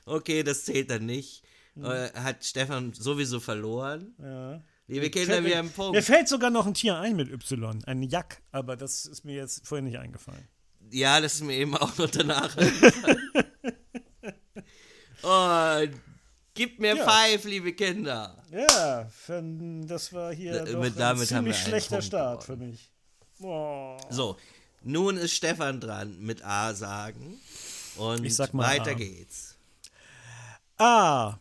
Okay, 0.06 0.44
das 0.44 0.64
zählt 0.66 0.90
dann 0.90 1.06
nicht. 1.06 1.44
Äh, 1.76 2.12
hat 2.14 2.44
Stefan 2.46 2.94
sowieso 2.94 3.40
verloren. 3.40 4.14
Ja. 4.22 4.62
Liebe 4.88 5.10
Kinder, 5.10 5.44
wir 5.44 5.58
haben 5.58 5.68
einen 5.68 5.74
Punkt. 5.74 5.94
Mir 5.96 6.04
fällt 6.04 6.28
sogar 6.28 6.50
noch 6.50 6.66
ein 6.68 6.74
Tier 6.74 6.98
ein 6.98 7.16
mit 7.16 7.30
Y, 7.32 7.84
ein 7.86 8.04
Jack, 8.04 8.42
aber 8.52 8.76
das 8.76 9.06
ist 9.06 9.24
mir 9.24 9.36
jetzt 9.36 9.66
vorher 9.66 9.84
nicht 9.84 9.98
eingefallen. 9.98 10.48
Ja, 10.92 11.22
das 11.22 11.36
ist 11.36 11.44
mir 11.44 11.56
eben 11.56 11.76
auch 11.78 11.98
noch 11.98 12.10
danach. 12.10 12.56
eingefallen. 12.58 13.20
Und 15.24 16.02
gib 16.54 16.80
mir 16.80 16.96
Ja. 16.96 17.08
Five, 17.10 17.44
liebe 17.46 17.74
Kinder. 17.74 18.38
Ja, 18.52 19.08
das 19.88 20.12
war 20.14 20.34
hier 20.34 20.54
Da- 20.54 20.66
doch 20.72 20.80
mit- 20.82 21.00
ein 21.00 21.18
ziemlich 21.18 21.58
schlechter 21.58 21.96
Punkt 21.98 22.06
Start 22.06 22.44
für 22.44 22.56
mich. 22.58 22.92
Boah. 23.40 23.98
So, 24.10 24.38
nun 24.84 25.18
ist 25.18 25.34
Stefan 25.34 25.80
dran 25.80 26.20
mit 26.20 26.44
A 26.44 26.74
sagen. 26.74 27.40
Und 27.98 28.26
Ich 28.26 28.36
sag 28.36 28.54
mal 28.54 28.68
weiter 28.78 28.92
A. 28.92 28.94
geht's. 28.94 29.56
A, 30.78 31.38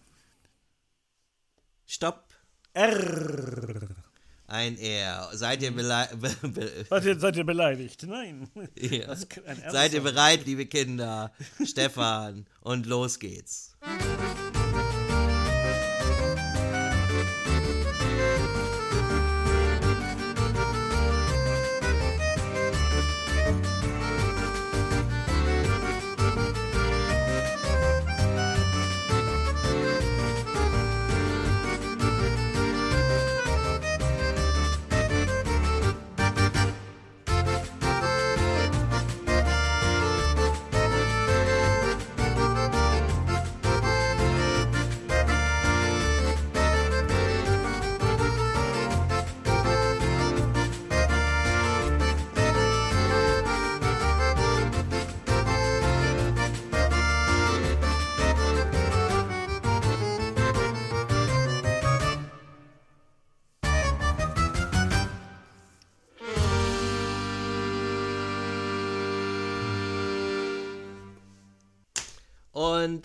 Stopp. 1.87 2.25
R. 2.75 3.89
Ein 4.47 4.79
R. 4.79 5.29
Seid 5.33 5.63
ihr, 5.63 5.73
Seid 6.89 7.05
ihr, 7.05 7.19
seid 7.19 7.37
ihr 7.37 7.45
beleidigt? 7.45 8.03
Nein. 8.05 8.49
ja. 8.77 9.15
Seid 9.71 9.93
ihr 9.95 10.01
bereit, 10.03 10.45
liebe 10.47 10.67
Kinder? 10.67 11.33
Stefan. 11.65 12.47
Und 12.61 12.87
los 12.87 13.19
geht's. 13.19 13.70
Und 13.83 14.50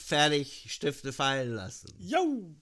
fertig, 0.06 0.66
Stifte 0.70 1.12
fallen 1.14 1.52
lassen. 1.54 1.94
Jo, 1.98 2.54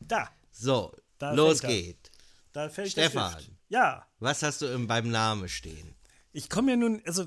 da, 0.00 0.28
So, 0.50 0.92
Da 1.18 1.32
los 1.32 1.60
geht. 1.62 2.10
da 2.52 2.68
fällt 2.68 2.92
Stefan. 2.92 3.34
Ja, 3.68 4.06
Was 4.20 4.42
hast 4.42 4.62
du 4.62 4.66
im, 4.66 4.86
beim 4.86 5.10
Namen 5.10 5.48
stehen? 5.48 5.94
ich 6.32 6.50
komme 6.50 6.72
ja 6.72 6.76
nun, 6.76 7.00
also, 7.06 7.24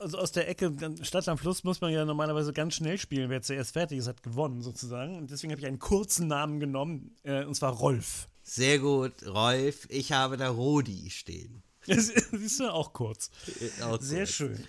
also 0.00 0.18
aus 0.18 0.32
der 0.32 0.48
Ecke 0.50 0.74
Stadt 1.00 1.26
am 1.28 1.38
Fluss 1.38 1.64
muss 1.64 1.80
man 1.80 1.90
ja 1.92 2.04
normalerweise 2.04 2.52
ganz 2.52 2.74
schnell 2.74 2.98
spielen. 2.98 3.30
Wer 3.30 3.40
zuerst 3.40 3.72
fertig 3.72 3.98
ist, 4.00 4.06
hat 4.06 4.22
gewonnen 4.22 4.60
sozusagen. 4.60 5.16
Und 5.16 5.30
deswegen 5.30 5.50
habe 5.50 5.60
ich 5.62 5.66
einen 5.66 5.78
kurzen 5.78 6.26
Namen 6.26 6.60
genommen, 6.60 7.16
äh, 7.22 7.44
und 7.44 7.54
zwar 7.54 7.72
Rolf. 7.72 8.28
Sehr 8.42 8.80
gut, 8.80 9.26
Rolf. 9.26 9.86
Ich 9.88 10.12
habe 10.12 10.36
da 10.36 10.50
Rodi 10.50 11.08
stehen. 11.10 11.62
Das 11.86 12.10
ist 12.10 12.60
ja 12.60 12.70
auch 12.70 12.92
kurz. 12.92 13.30
Äh, 13.78 13.82
auch 13.84 13.98
Sehr 14.02 14.24
gut. 14.26 14.28
schön. 14.28 14.66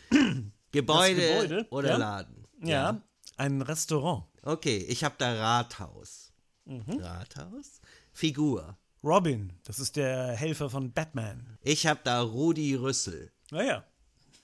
Gebäude, 0.72 1.16
Gebäude, 1.22 1.68
oder 1.70 1.90
ja? 1.90 1.98
Laden? 1.98 2.48
Ja, 2.64 3.02
ein 3.40 3.62
Restaurant. 3.62 4.26
Okay, 4.44 4.78
ich 4.90 5.04
habe 5.04 5.16
da 5.18 5.34
Rathaus. 5.34 6.32
Mhm. 6.66 7.00
Rathaus? 7.00 7.82
Figur. 8.14 8.78
Robin, 9.04 9.54
das 9.64 9.80
ist 9.80 9.96
der 9.96 10.34
Helfer 10.36 10.70
von 10.70 10.92
Batman. 10.92 11.58
Ich 11.62 11.88
habe 11.88 12.02
da 12.04 12.22
Rudi 12.22 12.76
Rüssel. 12.76 13.32
Naja, 13.52 13.86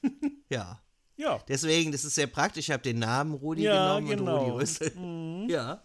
Ja. 0.49 0.81
ja. 1.17 1.39
Deswegen, 1.47 1.91
das 1.91 2.05
ist 2.05 2.15
sehr 2.15 2.27
praktisch. 2.27 2.69
Ich 2.69 2.71
habe 2.71 2.83
den 2.83 2.99
Namen 2.99 3.33
Rudi 3.33 3.63
Ja, 3.63 3.99
genommen 3.99 4.11
und 4.11 4.17
genau. 4.17 4.37
Rudi 4.45 4.51
Rüssel. 4.57 5.47
Ja. 5.49 5.83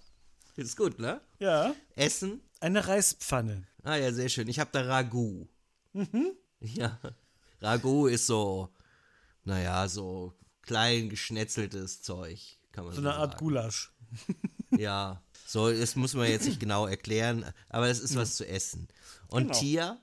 Ist 0.56 0.76
gut, 0.76 0.98
ne? 0.98 1.20
Ja, 1.38 1.74
Essen? 1.96 2.42
eine 2.60 2.86
Reispfanne. 2.86 3.66
Ah 3.82 3.96
ja, 3.96 4.12
sehr 4.12 4.28
schön. 4.28 4.46
Ich 4.48 4.58
habe 4.60 4.70
da 4.72 4.82
Ragout. 4.82 5.48
Mhm. 5.94 6.32
Ja. 6.60 6.98
Ragout 7.62 8.08
ist 8.08 8.26
so, 8.26 8.68
naja, 9.44 9.88
so 9.88 10.34
klein 10.62 11.08
geschnetzeltes 11.08 12.02
Zeug, 12.02 12.58
kann 12.72 12.84
man 12.84 12.94
So 12.94 13.00
so 13.02 13.08
eine 13.08 13.16
Art 13.16 13.32
sagen. 13.32 13.44
Gulasch. 13.44 13.92
Ja. 14.78 15.20
So, 15.46 15.68
das 15.72 15.96
muss 15.96 16.14
man 16.14 16.28
jetzt 16.28 16.46
nicht 16.46 16.60
genau 16.60 16.86
erklären, 16.86 17.44
aber 17.68 17.88
es 17.88 17.98
ist 17.98 18.14
was 18.14 18.36
zu 18.36 18.46
essen. 18.46 18.86
Und 19.26 19.48
Genau. 19.48 19.58
Tier? 19.58 20.00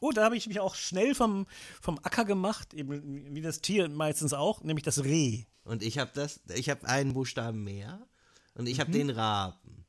Oh, 0.00 0.12
da 0.12 0.24
habe 0.24 0.36
ich 0.36 0.46
mich 0.46 0.60
auch 0.60 0.74
schnell 0.74 1.14
vom, 1.14 1.46
vom 1.80 1.98
Acker 2.02 2.24
gemacht, 2.24 2.72
eben 2.72 3.34
wie 3.34 3.42
das 3.42 3.60
Tier 3.60 3.88
meistens 3.90 4.32
auch, 4.32 4.62
nämlich 4.62 4.82
das 4.84 5.04
Reh. 5.04 5.44
Und 5.64 5.82
ich 5.82 5.98
habe 5.98 6.10
das, 6.14 6.40
ich 6.54 6.70
habe 6.70 6.88
einen 6.88 7.12
Buchstaben 7.12 7.62
mehr 7.64 8.06
und 8.54 8.66
ich 8.66 8.80
habe 8.80 8.88
Mhm. 8.90 8.94
den 8.94 9.10
Raben. 9.10 9.84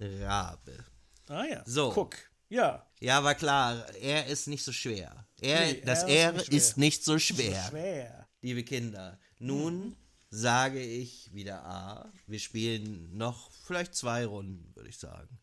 Rabe. 0.00 0.84
Ah 1.28 1.44
ja. 1.44 1.62
So. 1.64 1.90
Guck. 1.92 2.16
Ja. 2.48 2.84
Ja, 3.00 3.22
war 3.24 3.34
klar, 3.36 3.86
er 4.00 4.26
ist 4.26 4.48
nicht 4.48 4.64
so 4.64 4.72
schwer. 4.72 5.26
Er, 5.40 5.60
Nee, 5.60 5.80
das 5.84 6.02
er 6.02 6.34
ist 6.34 6.36
nicht 6.48 6.52
ist 6.52 6.72
schwer. 6.72 6.80
nicht 6.84 7.04
so 7.04 7.18
schwer, 7.18 7.66
Schwer. 7.70 8.28
liebe 8.42 8.64
Kinder. 8.64 9.18
Nun 9.38 9.96
sage 10.34 10.80
ich 10.80 11.32
wieder 11.32 11.64
A. 11.64 12.12
Wir 12.26 12.40
spielen 12.40 13.16
noch 13.16 13.50
vielleicht 13.52 13.94
zwei 13.94 14.26
Runden, 14.26 14.74
würde 14.74 14.88
ich 14.88 14.98
sagen. 14.98 15.38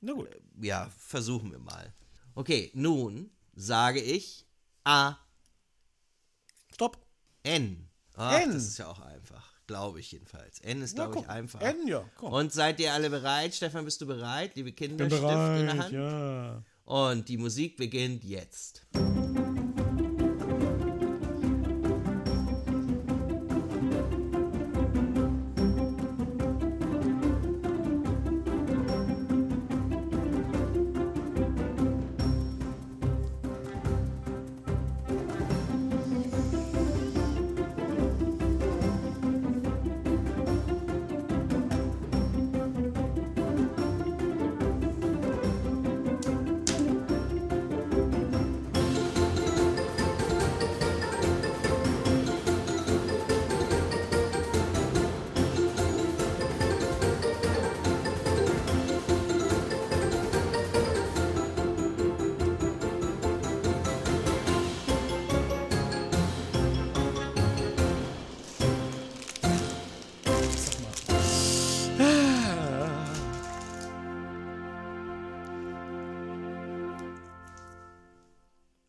Na 0.00 0.12
gut. 0.12 0.28
Ja, 0.60 0.90
versuchen 0.98 1.52
wir 1.52 1.58
mal. 1.58 1.94
Okay, 2.34 2.70
nun 2.74 3.30
sage 3.54 4.00
ich 4.00 4.46
A. 4.84 5.16
Stopp. 6.74 6.98
N. 7.44 7.88
Ach, 8.16 8.40
N. 8.40 8.52
das 8.52 8.64
ist 8.64 8.78
ja 8.78 8.88
auch 8.88 9.00
einfach. 9.00 9.54
Glaube 9.66 10.00
ich 10.00 10.12
jedenfalls. 10.12 10.60
N 10.60 10.82
ist, 10.82 10.96
glaube 10.96 11.20
ich, 11.20 11.28
einfach. 11.28 11.60
N, 11.60 11.86
ja. 11.86 12.08
Komm. 12.16 12.32
Und 12.32 12.52
seid 12.52 12.80
ihr 12.80 12.92
alle 12.92 13.10
bereit? 13.10 13.54
Stefan, 13.54 13.84
bist 13.84 14.00
du 14.00 14.06
bereit? 14.06 14.56
Liebe 14.56 14.72
Kinder, 14.72 15.06
Bin 15.06 15.16
Stift 15.16 15.22
in 15.22 15.66
der 15.66 15.78
Hand. 15.78 15.92
ja. 15.92 16.62
Und 16.84 17.28
die 17.28 17.36
Musik 17.36 17.76
beginnt 17.76 18.24
jetzt. 18.24 18.86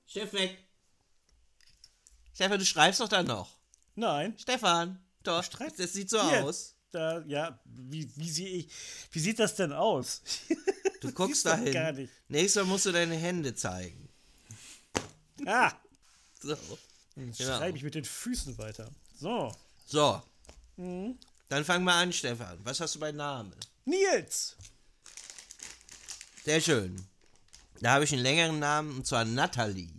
Stift 0.08 0.34
weg. 0.34 0.58
Stefan, 2.34 2.60
du 2.60 2.66
schreibst 2.66 3.00
doch 3.00 3.10
da 3.10 3.24
noch. 3.24 3.50
Nein. 3.96 4.36
Stefan, 4.38 5.04
doch, 5.24 5.44
Schreib- 5.44 5.76
das 5.78 5.94
sieht 5.94 6.10
so 6.10 6.22
Hier, 6.30 6.44
aus. 6.46 6.76
Da, 6.92 7.24
ja, 7.26 7.60
wie, 7.66 8.10
wie, 8.16 8.30
sehe 8.30 8.48
ich, 8.50 8.70
wie 9.12 9.20
sieht 9.20 9.40
das 9.40 9.56
denn 9.56 9.74
aus? 9.74 10.22
Du 11.00 11.12
guckst 11.12 11.44
gar 11.46 11.58
nicht. 11.92 12.12
Nächstes 12.28 12.64
Mal 12.64 12.70
musst 12.72 12.88
du 12.88 12.92
deine 12.92 13.14
Hände 13.16 13.54
zeigen. 13.54 14.10
ah, 15.46 15.72
So. 16.42 16.56
dann 17.16 17.32
Genau. 17.34 17.58
schreibe 17.58 17.78
ich 17.78 17.84
mit 17.84 17.94
den 17.94 18.04
Füßen 18.04 18.58
weiter. 18.58 18.90
So. 19.16 19.56
So. 19.86 20.20
Mhm. 20.76 21.20
Dann 21.50 21.64
fang 21.66 21.84
mal 21.84 22.02
an, 22.02 22.12
Stefan. 22.12 22.58
Was 22.64 22.80
hast 22.80 22.96
du 22.96 23.00
bei 23.00 23.12
Namen? 23.12 23.54
Nils. 23.86 24.56
Sehr 26.44 26.62
schön. 26.62 27.06
Da 27.80 27.92
habe 27.92 28.04
ich 28.06 28.12
einen 28.12 28.24
längeren 28.24 28.58
Namen, 28.58 28.98
und 28.98 29.06
zwar 29.06 29.24
Natalie. 29.24 29.94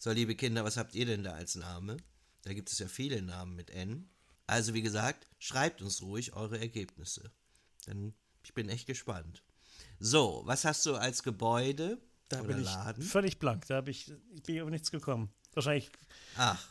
So, 0.00 0.12
liebe 0.12 0.34
Kinder, 0.34 0.64
was 0.64 0.76
habt 0.76 0.94
ihr 0.94 1.06
denn 1.06 1.24
da 1.24 1.32
als 1.32 1.54
Name? 1.54 1.96
Da 2.42 2.52
gibt 2.52 2.70
es 2.70 2.78
ja 2.78 2.88
viele 2.88 3.22
Namen 3.22 3.56
mit 3.56 3.70
N. 3.70 4.08
Also, 4.46 4.74
wie 4.74 4.82
gesagt, 4.82 5.26
schreibt 5.38 5.80
uns 5.80 6.02
ruhig 6.02 6.34
eure 6.34 6.58
Ergebnisse. 6.58 7.30
Denn 7.86 8.14
ich 8.42 8.52
bin 8.52 8.68
echt 8.68 8.86
gespannt. 8.86 9.42
So, 9.98 10.42
was 10.44 10.64
hast 10.64 10.84
du 10.86 10.96
als 10.96 11.22
Gebäude 11.22 11.98
Da 12.28 12.40
oder 12.40 12.48
bin 12.48 12.58
ich 12.58 12.64
Laden? 12.66 13.02
völlig 13.02 13.38
blank. 13.38 13.66
Da 13.66 13.76
habe 13.76 13.90
ich, 13.90 14.12
ich 14.34 14.42
bin 14.42 14.60
auf 14.60 14.70
nichts 14.70 14.90
gekommen. 14.90 15.32
Wahrscheinlich, 15.54 15.90
Ach, 16.36 16.62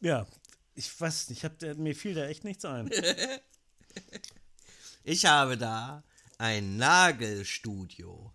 ja, 0.00 0.26
ich 0.74 1.00
weiß 1.00 1.30
nicht, 1.30 1.38
ich 1.38 1.44
hab, 1.44 1.78
mir 1.78 1.94
fiel 1.94 2.14
da 2.14 2.26
echt 2.26 2.44
nichts 2.44 2.64
ein. 2.64 2.90
ich 5.04 5.26
habe 5.26 5.56
da 5.56 6.02
ein 6.38 6.76
Nagelstudio. 6.76 8.32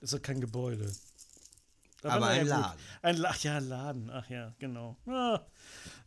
Das 0.00 0.12
ist 0.12 0.18
doch 0.18 0.22
kein 0.22 0.40
Gebäude. 0.40 0.92
Da 2.04 2.10
Aber 2.10 2.26
ein 2.26 2.36
ja 2.46 2.54
gut. 2.56 2.62
Laden. 2.62 2.80
Ein 3.02 3.16
La 3.16 3.28
ach 3.30 3.42
ja, 3.42 3.58
Laden. 3.58 4.10
Ach 4.10 4.28
ja, 4.28 4.54
genau. 4.58 4.96
Ah, 5.06 5.40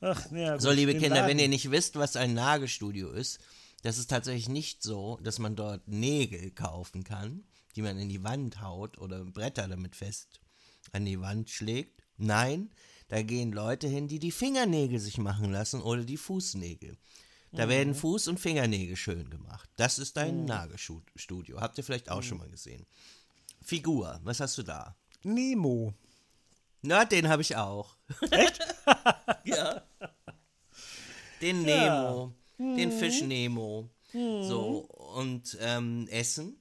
ach, 0.01 0.31
ja, 0.31 0.59
So, 0.59 0.71
liebe 0.71 0.91
den 0.93 1.01
Kinder, 1.01 1.21
wenn 1.21 1.23
Laden. 1.37 1.39
ihr 1.39 1.47
nicht 1.49 1.71
wisst, 1.71 1.95
was 1.95 2.15
ein 2.15 2.35
Nagelstudio 2.35 3.09
ist, 3.09 3.39
das 3.81 3.97
ist 3.97 4.07
tatsächlich 4.09 4.47
nicht 4.47 4.83
so, 4.83 5.17
dass 5.23 5.39
man 5.39 5.55
dort 5.55 5.87
Nägel 5.87 6.51
kaufen 6.51 7.03
kann, 7.03 7.43
die 7.75 7.81
man 7.81 7.97
in 7.97 8.09
die 8.09 8.23
Wand 8.23 8.61
haut 8.61 8.99
oder 8.99 9.25
Bretter 9.25 9.67
damit 9.67 9.95
fest 9.95 10.39
an 10.91 11.03
die 11.03 11.19
Wand 11.19 11.49
schlägt. 11.49 12.03
Nein, 12.17 12.69
da 13.07 13.23
gehen 13.23 13.51
Leute 13.51 13.87
hin, 13.87 14.07
die 14.07 14.19
die 14.19 14.31
Fingernägel 14.31 14.99
sich 14.99 15.17
machen 15.17 15.51
lassen 15.51 15.81
oder 15.81 16.03
die 16.03 16.17
Fußnägel. 16.17 16.95
Da 17.53 17.65
Mhm. 17.65 17.69
werden 17.69 17.95
Fuß- 17.95 18.29
und 18.29 18.39
Fingernägel 18.39 18.95
schön 18.97 19.29
gemacht. 19.31 19.67
Das 19.77 19.97
ist 19.97 20.15
dein 20.17 20.45
Nagelstudio. 20.45 21.59
Habt 21.59 21.77
ihr 21.79 21.83
vielleicht 21.83 22.11
auch 22.11 22.17
Mhm. 22.17 22.23
schon 22.23 22.37
mal 22.37 22.49
gesehen. 22.49 22.85
Figur, 23.63 24.19
was 24.23 24.39
hast 24.39 24.57
du 24.59 24.63
da? 24.63 24.95
Nemo. 25.23 25.93
Na, 26.81 27.05
den 27.05 27.27
habe 27.27 27.41
ich 27.41 27.55
auch. 27.55 27.95
Echt? 28.31 28.59
ja. 29.43 29.83
Den 31.41 31.63
Nemo, 31.63 32.33
den 32.57 32.91
Fisch 32.91 33.21
Nemo. 33.21 33.89
So, 34.11 34.87
und 35.17 35.57
ähm, 35.61 36.07
Essen, 36.09 36.59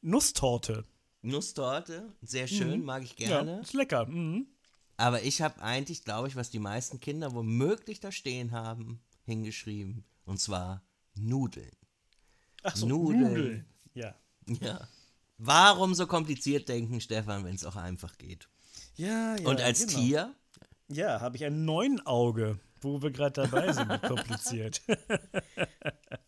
Nusstorte. 0.00 0.84
Nusstorte, 1.20 2.12
sehr 2.22 2.48
schön, 2.48 2.82
mag 2.84 3.04
ich 3.04 3.16
Ja, 3.18 3.28
gerne. 3.28 3.60
ist 3.60 3.74
lecker. 3.74 4.06
Mhm. 4.06 4.48
Aber 4.96 5.22
ich 5.22 5.40
habe 5.42 5.62
eigentlich, 5.62 6.04
glaube 6.04 6.28
ich, 6.28 6.36
was 6.36 6.50
die 6.50 6.58
meisten 6.58 6.98
Kinder 6.98 7.32
womöglich 7.34 8.00
da 8.00 8.10
stehen 8.10 8.50
haben, 8.52 9.00
hingeschrieben. 9.24 10.04
Und 10.24 10.40
zwar 10.40 10.82
Nudeln. 11.14 11.70
Ach 12.62 12.74
so, 12.74 12.86
Nudeln. 12.86 13.20
Nudeln. 13.22 13.66
Ja. 13.94 14.14
Ja. 14.60 14.88
Warum 15.44 15.94
so 15.94 16.06
kompliziert 16.06 16.68
denken, 16.68 17.00
Stefan, 17.00 17.44
wenn 17.44 17.56
es 17.56 17.64
auch 17.64 17.74
einfach 17.76 18.16
geht? 18.16 18.48
Ja, 18.94 19.34
ja. 19.36 19.48
Und 19.48 19.60
als 19.60 19.86
genau. 19.86 19.98
Tier? 19.98 20.34
Ja, 20.88 21.20
habe 21.20 21.36
ich 21.36 21.44
ein 21.44 21.64
Neunauge, 21.64 22.60
wo 22.80 23.02
wir 23.02 23.10
gerade 23.10 23.42
dabei 23.42 23.72
sind 23.72 24.02
kompliziert. 24.02 24.82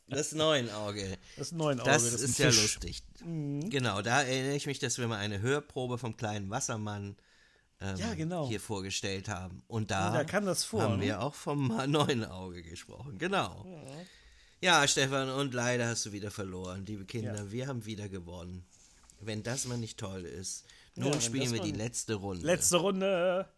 Das 0.06 0.32
Neunauge. 0.32 1.16
Das 1.36 1.50
Neunauge, 1.50 1.90
Das, 1.90 2.04
das, 2.12 2.20
ist 2.20 2.38
ein 2.40 2.42
ja 2.52 2.62
lustig. 2.62 3.02
Genau, 3.20 4.00
da 4.02 4.22
erinnere 4.22 4.54
ich 4.54 4.66
mich, 4.66 4.78
dass 4.78 4.98
wir 4.98 5.08
mal 5.08 5.16
eine 5.18 5.40
Hörprobe 5.40 5.98
vom 5.98 6.16
kleinen 6.16 6.50
Wassermann 6.50 7.16
ähm, 7.80 7.96
Ja, 7.96 8.14
genau. 8.14 8.46
hier 8.46 8.60
vorgestellt 8.60 9.28
haben. 9.28 9.62
Und 9.66 9.90
da, 9.90 10.12
Da 10.12 10.22
kam 10.24 10.44
das 10.44 10.62
vor, 10.62 10.82
haben 10.82 10.98
ne? 10.98 11.06
wir 11.06 11.20
auch 11.22 11.34
vom 11.34 11.66
Ma- 11.68 11.86
Neunauge 11.88 12.62
gesprochen. 12.62 13.18
Genau. 13.18 13.66
Ja. 14.60 14.86
Stefan, 14.86 15.30
und 15.30 15.52
leider 15.52 15.88
hast 15.88 16.06
du 16.06 16.12
wieder 16.12 16.30
verloren. 16.30 16.84
Liebe 16.86 17.06
Kinder, 17.06 17.34
Ja. 17.36 17.50
wir 17.50 17.66
haben 17.66 17.84
wieder 17.84 18.08
gewonnen. 18.08 18.64
Wenn 19.26 19.42
das 19.42 19.66
mal 19.66 19.78
nicht 19.78 19.98
toll 19.98 20.24
ist. 20.24 20.64
Nun 20.96 21.12
wenn 21.12 21.20
spielen 21.20 21.52
wir 21.52 21.60
die 21.60 21.72
letzte 21.72 22.14
Runde. 22.14 22.44
Letzte 22.46 22.76
Runde. 22.76 23.48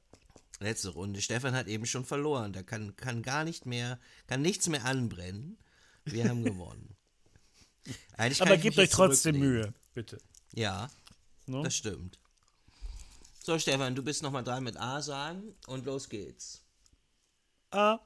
Letzte 0.60 0.88
Runde. 0.90 1.20
Stefan 1.20 1.54
hat 1.54 1.66
eben 1.66 1.84
schon 1.86 2.04
verloren. 2.04 2.52
Da 2.52 2.62
kann, 2.62 2.96
kann 2.96 3.22
gar 3.22 3.44
nicht 3.44 3.66
mehr, 3.66 3.98
kann 4.26 4.40
nichts 4.42 4.68
mehr 4.68 4.84
anbrennen. 4.84 5.58
Wir 6.04 6.28
haben 6.28 6.44
gewonnen. 6.44 6.96
Aber 8.40 8.56
gebt 8.56 8.78
euch 8.78 8.90
trotzdem. 8.90 9.38
Mühe, 9.38 9.72
bitte. 9.94 10.18
Ja, 10.52 10.88
Ne? 11.48 11.62
das 11.62 11.76
stimmt. 11.76 12.18
So, 13.42 13.56
Stefan, 13.58 13.94
du 13.94 14.02
bist 14.02 14.22
nochmal 14.22 14.42
dran 14.42 14.64
mit 14.64 14.76
A 14.76 15.00
sagen 15.00 15.54
und 15.68 15.84
los 15.86 16.08
geht's. 16.08 16.62
A, 17.70 17.98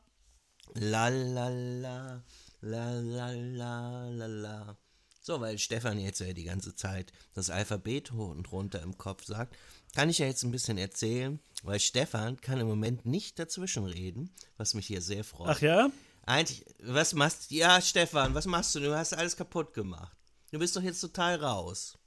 La 0.75 1.09
la 1.09 1.49
la, 1.49 2.23
la 2.61 2.91
la 3.01 3.31
la 3.31 4.09
la 4.11 4.27
la. 4.27 4.77
So, 5.23 5.41
weil 5.41 5.59
Stefan 5.59 5.99
jetzt 5.99 6.21
ja 6.21 6.33
die 6.33 6.45
ganze 6.45 6.75
Zeit 6.75 7.13
das 7.35 7.51
Alphabet 7.51 8.13
hoch 8.13 8.31
und 8.31 8.51
runter 8.53 8.81
im 8.81 8.97
Kopf 8.97 9.25
sagt, 9.25 9.57
kann 9.95 10.09
ich 10.09 10.19
ja 10.19 10.27
jetzt 10.27 10.45
ein 10.45 10.51
bisschen 10.51 10.79
erzählen, 10.79 11.41
weil 11.63 11.79
Stefan 11.79 12.41
kann 12.41 12.59
im 12.59 12.67
Moment 12.67 13.05
nicht 13.05 13.39
dazwischen 13.39 13.85
reden, 13.85 14.31
was 14.57 14.75
mich 14.75 14.87
hier 14.87 15.03
sehr 15.03 15.25
freut. 15.25 15.51
ach 15.51 15.61
ja? 15.61 15.91
Eigentlich, 16.25 16.65
was 16.83 17.13
machst 17.13 17.51
du? 17.51 17.57
Ja, 17.57 17.81
Stefan, 17.81 18.35
was 18.35 18.47
machst 18.47 18.75
du? 18.75 18.81
Du 18.81 18.97
hast 18.97 19.13
alles 19.13 19.37
kaputt 19.37 19.75
gemacht. 19.75 20.17
Du 20.53 20.59
bist 20.59 20.77
doch 20.77 20.83
jetzt 20.83 21.01
total 21.01 21.37
raus. 21.37 21.99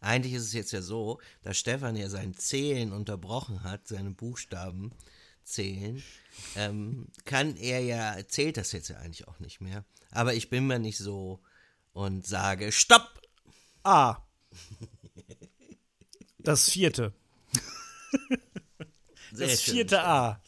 Eigentlich 0.00 0.32
ist 0.34 0.44
es 0.44 0.52
jetzt 0.52 0.72
ja 0.72 0.82
so, 0.82 1.20
dass 1.42 1.58
Stefan 1.58 1.94
ja 1.94 2.08
sein 2.08 2.34
Zählen 2.34 2.92
unterbrochen 2.92 3.62
hat, 3.62 3.86
seine 3.86 4.10
Buchstaben 4.10 4.92
zählen, 5.44 6.02
ähm, 6.56 7.08
kann 7.24 7.56
er 7.56 7.80
ja, 7.80 8.16
zählt 8.26 8.56
das 8.56 8.72
jetzt 8.72 8.88
ja 8.88 8.96
eigentlich 8.98 9.28
auch 9.28 9.38
nicht 9.38 9.60
mehr. 9.60 9.84
Aber 10.10 10.34
ich 10.34 10.50
bin 10.50 10.66
mir 10.66 10.78
nicht 10.78 10.98
so 10.98 11.40
und 11.92 12.26
sage, 12.26 12.72
stopp! 12.72 13.20
A. 13.84 14.16
Das 16.38 16.68
vierte. 16.70 17.12
Sehr 19.32 19.48
Das 19.48 19.62
schön. 19.62 19.74
vierte 19.74 20.02
A. 20.04 20.40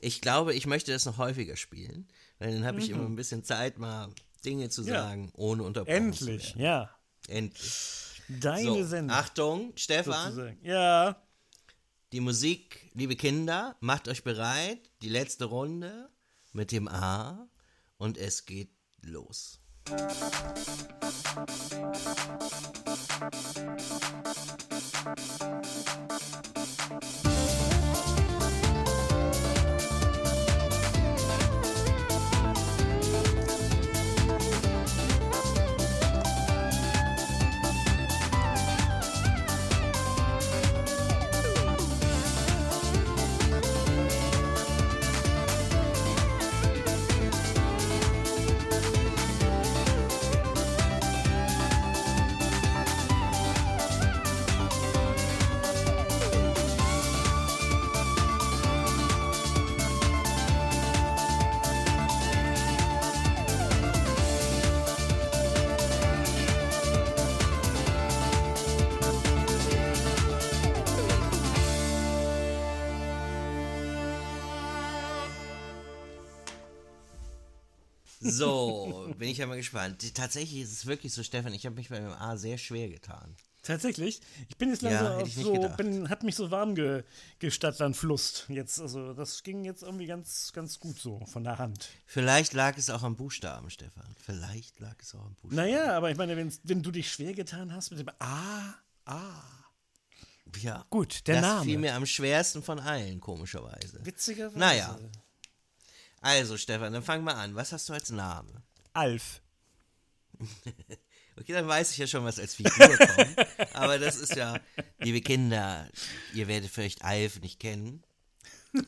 Ich 0.00 0.20
glaube, 0.20 0.54
ich 0.54 0.66
möchte 0.66 0.92
das 0.92 1.04
noch 1.06 1.18
häufiger 1.18 1.56
spielen, 1.56 2.08
weil 2.38 2.52
dann 2.52 2.64
habe 2.64 2.80
ich 2.80 2.90
immer 2.90 3.04
ein 3.06 3.16
bisschen 3.16 3.44
Zeit, 3.44 3.78
mal 3.78 4.08
Dinge 4.44 4.68
zu 4.68 4.82
Mhm. 4.82 4.88
Ja. 4.88 5.02
sagen, 5.02 5.30
ohne 5.34 5.62
unterbrochen 5.62 5.94
Endlich, 5.96 6.54
ja. 6.56 6.90
Endlich. 7.28 8.22
Deine 8.28 8.64
So, 8.64 8.84
Sendung. 8.84 9.16
Achtung, 9.16 9.72
Stefan, 9.76 10.32
sozusagen. 10.34 10.58
Ja. 10.64 11.22
die 12.12 12.20
Musik, 12.20 12.90
liebe 12.94 13.16
Kinder, 13.16 13.76
macht 13.80 14.08
euch 14.08 14.24
bereit. 14.24 14.90
Die 15.02 15.08
letzte 15.08 15.44
Runde 15.46 16.10
mit 16.52 16.72
dem 16.72 16.88
A 16.88 17.48
und 17.98 18.18
es 18.18 18.46
geht 18.46 18.70
los. 19.02 19.60
Thank 19.88 20.10
you. 25.76 25.85
So, 78.36 79.14
bin 79.18 79.28
ich 79.28 79.38
ja 79.38 79.46
mal 79.46 79.56
gespannt. 79.56 80.14
Tatsächlich 80.14 80.60
ist 80.62 80.72
es 80.72 80.86
wirklich 80.86 81.12
so, 81.12 81.22
Stefan, 81.22 81.52
ich 81.54 81.66
habe 81.66 81.76
mich 81.76 81.88
bei 81.88 81.98
dem 81.98 82.12
A 82.12 82.36
sehr 82.36 82.58
schwer 82.58 82.88
getan. 82.88 83.36
Tatsächlich. 83.62 84.20
Ich 84.48 84.56
bin 84.56 84.70
jetzt 84.70 84.82
Ja, 84.82 84.90
langsam 84.90 85.22
nicht 85.24 85.34
so, 85.36 85.68
bin, 85.76 86.08
hat 86.08 86.22
mich 86.22 86.36
so 86.36 86.52
warm 86.52 86.76
ge, 86.76 87.02
gestattland 87.40 87.96
Flust. 87.96 88.46
Jetzt, 88.48 88.80
also 88.80 89.12
das 89.12 89.42
ging 89.42 89.64
jetzt 89.64 89.82
irgendwie 89.82 90.06
ganz, 90.06 90.52
ganz 90.52 90.78
gut 90.78 91.00
so 91.00 91.24
von 91.26 91.42
der 91.42 91.58
Hand. 91.58 91.88
Vielleicht 92.06 92.52
lag 92.52 92.78
es 92.78 92.90
auch 92.90 93.02
am 93.02 93.16
Buchstaben, 93.16 93.68
Stefan. 93.70 94.14
Vielleicht 94.24 94.78
lag 94.78 94.94
es 95.00 95.14
auch 95.16 95.24
am 95.24 95.34
Buchstaben. 95.34 95.56
Naja, 95.56 95.96
aber 95.96 96.12
ich 96.12 96.16
meine, 96.16 96.36
wenn 96.36 96.82
du 96.82 96.90
dich 96.92 97.10
schwer 97.10 97.34
getan 97.34 97.72
hast 97.72 97.90
mit 97.90 97.98
dem 97.98 98.10
A, 98.20 98.74
A. 99.04 99.42
Ja. 100.60 100.86
Gut, 100.88 101.26
der 101.26 101.40
das 101.40 101.42
Name. 101.42 101.64
fiel 101.64 101.78
mir 101.78 101.94
am 101.94 102.06
schwersten 102.06 102.62
von 102.62 102.78
allen, 102.78 103.20
komischerweise. 103.20 103.98
Witzigerweise. 104.04 104.58
Naja. 104.58 104.96
Also, 106.20 106.56
Stefan, 106.56 106.92
dann 106.92 107.02
fang 107.02 107.22
mal 107.22 107.34
an. 107.34 107.54
Was 107.54 107.72
hast 107.72 107.88
du 107.88 107.92
als 107.92 108.10
Name? 108.10 108.62
Alf. 108.92 109.40
Okay, 111.38 111.52
dann 111.52 111.68
weiß 111.68 111.92
ich 111.92 111.98
ja 111.98 112.06
schon, 112.06 112.24
was 112.24 112.38
als 112.38 112.54
Figur 112.54 112.72
kommt. 112.96 113.74
Aber 113.74 113.98
das 113.98 114.16
ist 114.16 114.34
ja, 114.36 114.58
liebe 114.98 115.20
Kinder, 115.20 115.86
ihr 116.32 116.48
werdet 116.48 116.70
vielleicht 116.70 117.02
Alf 117.02 117.40
nicht 117.40 117.60
kennen. 117.60 118.02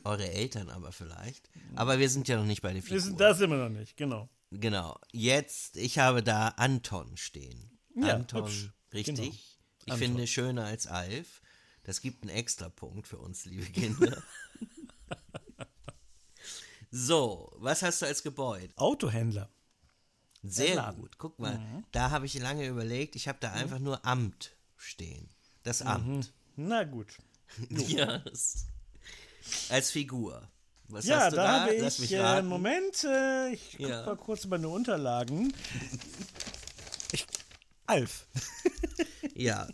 Eure 0.03 0.29
Eltern 0.29 0.69
aber 0.69 0.91
vielleicht. 0.91 1.47
Aber 1.75 1.99
wir 1.99 2.09
sind 2.09 2.27
ja 2.27 2.37
noch 2.37 2.45
nicht 2.45 2.61
bei 2.63 2.73
der 2.73 2.81
Figur. 2.81 2.95
Wir 2.97 3.01
sind 3.01 3.19
da 3.19 3.35
sind 3.35 3.51
wir 3.51 3.57
noch 3.57 3.69
nicht, 3.69 3.97
genau. 3.97 4.29
Genau. 4.51 4.99
Jetzt, 5.11 5.77
ich 5.77 5.99
habe 5.99 6.23
da 6.23 6.49
Anton 6.49 7.17
stehen. 7.17 7.77
Ja, 7.95 8.15
Anton, 8.15 8.45
hübsch. 8.45 8.71
richtig. 8.93 9.15
Genau. 9.15 9.31
Ich 9.85 9.93
Anton. 9.93 9.97
finde 9.99 10.27
schöner 10.27 10.65
als 10.65 10.87
Alf. 10.87 11.41
Das 11.83 12.01
gibt 12.01 12.23
einen 12.23 12.35
Extrapunkt 12.35 13.07
für 13.07 13.19
uns, 13.19 13.45
liebe 13.45 13.65
Kinder. 13.65 14.23
so, 16.91 17.51
was 17.57 17.81
hast 17.83 18.01
du 18.01 18.05
als 18.05 18.23
Gebäude? 18.23 18.73
Autohändler. 18.77 19.49
Sehr 20.41 20.93
gut. 20.93 21.17
Guck 21.17 21.37
mal, 21.39 21.57
Mhm. 21.57 21.83
da 21.91 22.11
habe 22.11 22.25
ich 22.25 22.33
lange 22.39 22.65
überlegt. 22.67 23.15
Ich 23.15 23.27
habe 23.27 23.37
da 23.41 23.51
einfach 23.51 23.79
nur 23.79 24.05
Amt 24.05 24.51
stehen. 24.77 25.29
Das 25.63 25.81
Amt. 25.81 26.31
Na 26.55 26.83
gut. 26.83 27.17
Ja. 27.69 28.19
das- 28.19 28.65
Als 29.69 29.91
Figur. 29.91 30.47
Was 30.87 31.05
Ja, 31.05 31.19
hast 31.21 31.31
du 31.33 31.35
da 31.37 31.43
da? 31.43 31.61
habe 31.61 31.77
Lass 31.77 31.99
ich, 31.99 32.11
äh. 32.13 32.41
Moment, 32.41 33.03
äh, 33.03 33.49
ich 33.49 33.71
guck 33.77 33.89
Ja. 33.89 34.05
mal 34.05 34.15
kurz 34.15 34.45
über 34.45 34.57
meine 34.57 34.69
Unterlagen. 34.69 35.53
Ich, 37.11 37.25
Alf. 37.87 38.25
Ja. 39.35 39.67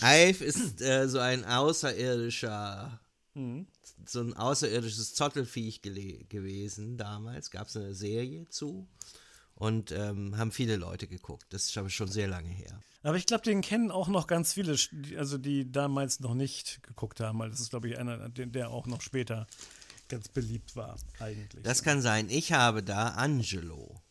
Alf 0.00 0.40
ist 0.40 0.80
äh, 0.80 1.08
so 1.08 1.18
ein 1.18 1.44
außerirdischer, 1.44 3.00
Mhm. 3.34 3.66
So 4.06 4.20
ein 4.20 4.34
außerirdisches 4.34 5.14
Zottelfiech 5.14 5.82
gewesen 5.82 6.96
damals. 6.96 7.50
Gab 7.50 7.68
es 7.68 7.76
eine 7.76 7.94
Serie 7.94 8.48
zu 8.48 8.88
und 9.54 9.92
ähm, 9.92 10.36
haben 10.36 10.52
viele 10.52 10.76
Leute 10.76 11.08
geguckt. 11.08 11.46
Das 11.50 11.64
ist 11.64 11.76
aber 11.76 11.90
schon 11.90 12.08
sehr 12.08 12.28
lange 12.28 12.50
her. 12.50 12.80
Aber 13.02 13.16
ich 13.16 13.26
glaube, 13.26 13.44
den 13.44 13.60
kennen 13.60 13.90
auch 13.90 14.08
noch 14.08 14.26
ganz 14.26 14.54
viele, 14.54 14.76
also 15.16 15.38
die 15.38 15.70
damals 15.70 16.20
noch 16.20 16.34
nicht 16.34 16.82
geguckt 16.82 17.20
haben, 17.20 17.38
weil 17.38 17.50
das 17.50 17.60
ist, 17.60 17.70
glaube 17.70 17.88
ich, 17.88 17.98
einer, 17.98 18.28
der 18.28 18.46
der 18.46 18.70
auch 18.70 18.86
noch 18.86 19.00
später 19.00 19.46
ganz 20.08 20.28
beliebt 20.28 20.74
war, 20.74 20.96
eigentlich. 21.18 21.62
Das 21.62 21.82
kann 21.82 22.02
sein. 22.02 22.28
Ich 22.30 22.52
habe 22.52 22.82
da 22.82 23.10
Angelo. 23.10 24.02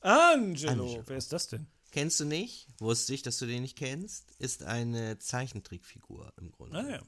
Angelo. 0.00 0.70
Angelo. 0.70 1.02
Wer 1.06 1.16
ist 1.16 1.32
das 1.32 1.48
denn? 1.48 1.66
Kennst 1.92 2.18
du 2.20 2.24
nicht? 2.24 2.68
Wusste 2.78 3.12
ich, 3.12 3.22
dass 3.22 3.36
du 3.38 3.46
den 3.46 3.62
nicht 3.62 3.76
kennst. 3.76 4.32
Ist 4.38 4.62
eine 4.62 5.18
Zeichentrickfigur 5.18 6.32
im 6.38 6.50
Grunde. 6.50 6.78
Ah 6.78 6.90
ja. 6.90 7.02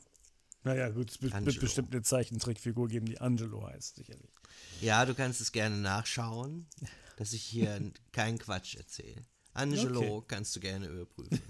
Naja, 0.64 0.88
gut, 0.88 1.10
es 1.10 1.20
wird 1.22 1.60
bestimmt 1.60 1.92
eine 1.92 2.02
Zeichentrickfigur 2.02 2.88
geben, 2.88 3.06
die 3.06 3.20
Angelo 3.20 3.66
heißt, 3.66 3.96
sicherlich. 3.96 4.30
Ja, 4.80 5.04
du 5.04 5.14
kannst 5.14 5.40
es 5.40 5.52
gerne 5.52 5.76
nachschauen, 5.76 6.66
dass 7.16 7.32
ich 7.32 7.42
hier 7.42 7.92
keinen 8.12 8.38
Quatsch 8.38 8.74
erzähle. 8.76 9.22
Angelo 9.52 10.00
Okay. 10.16 10.24
kannst 10.28 10.56
du 10.56 10.60
gerne 10.60 10.86
überprüfen. 10.86 11.40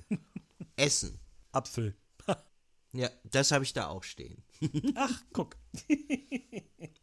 Essen. 0.76 1.18
Apfel. 1.52 1.94
Ja, 2.96 3.10
das 3.24 3.50
habe 3.50 3.64
ich 3.64 3.72
da 3.72 3.88
auch 3.88 4.04
stehen. 4.04 4.44
Ach, 4.94 5.20
guck. 5.32 5.56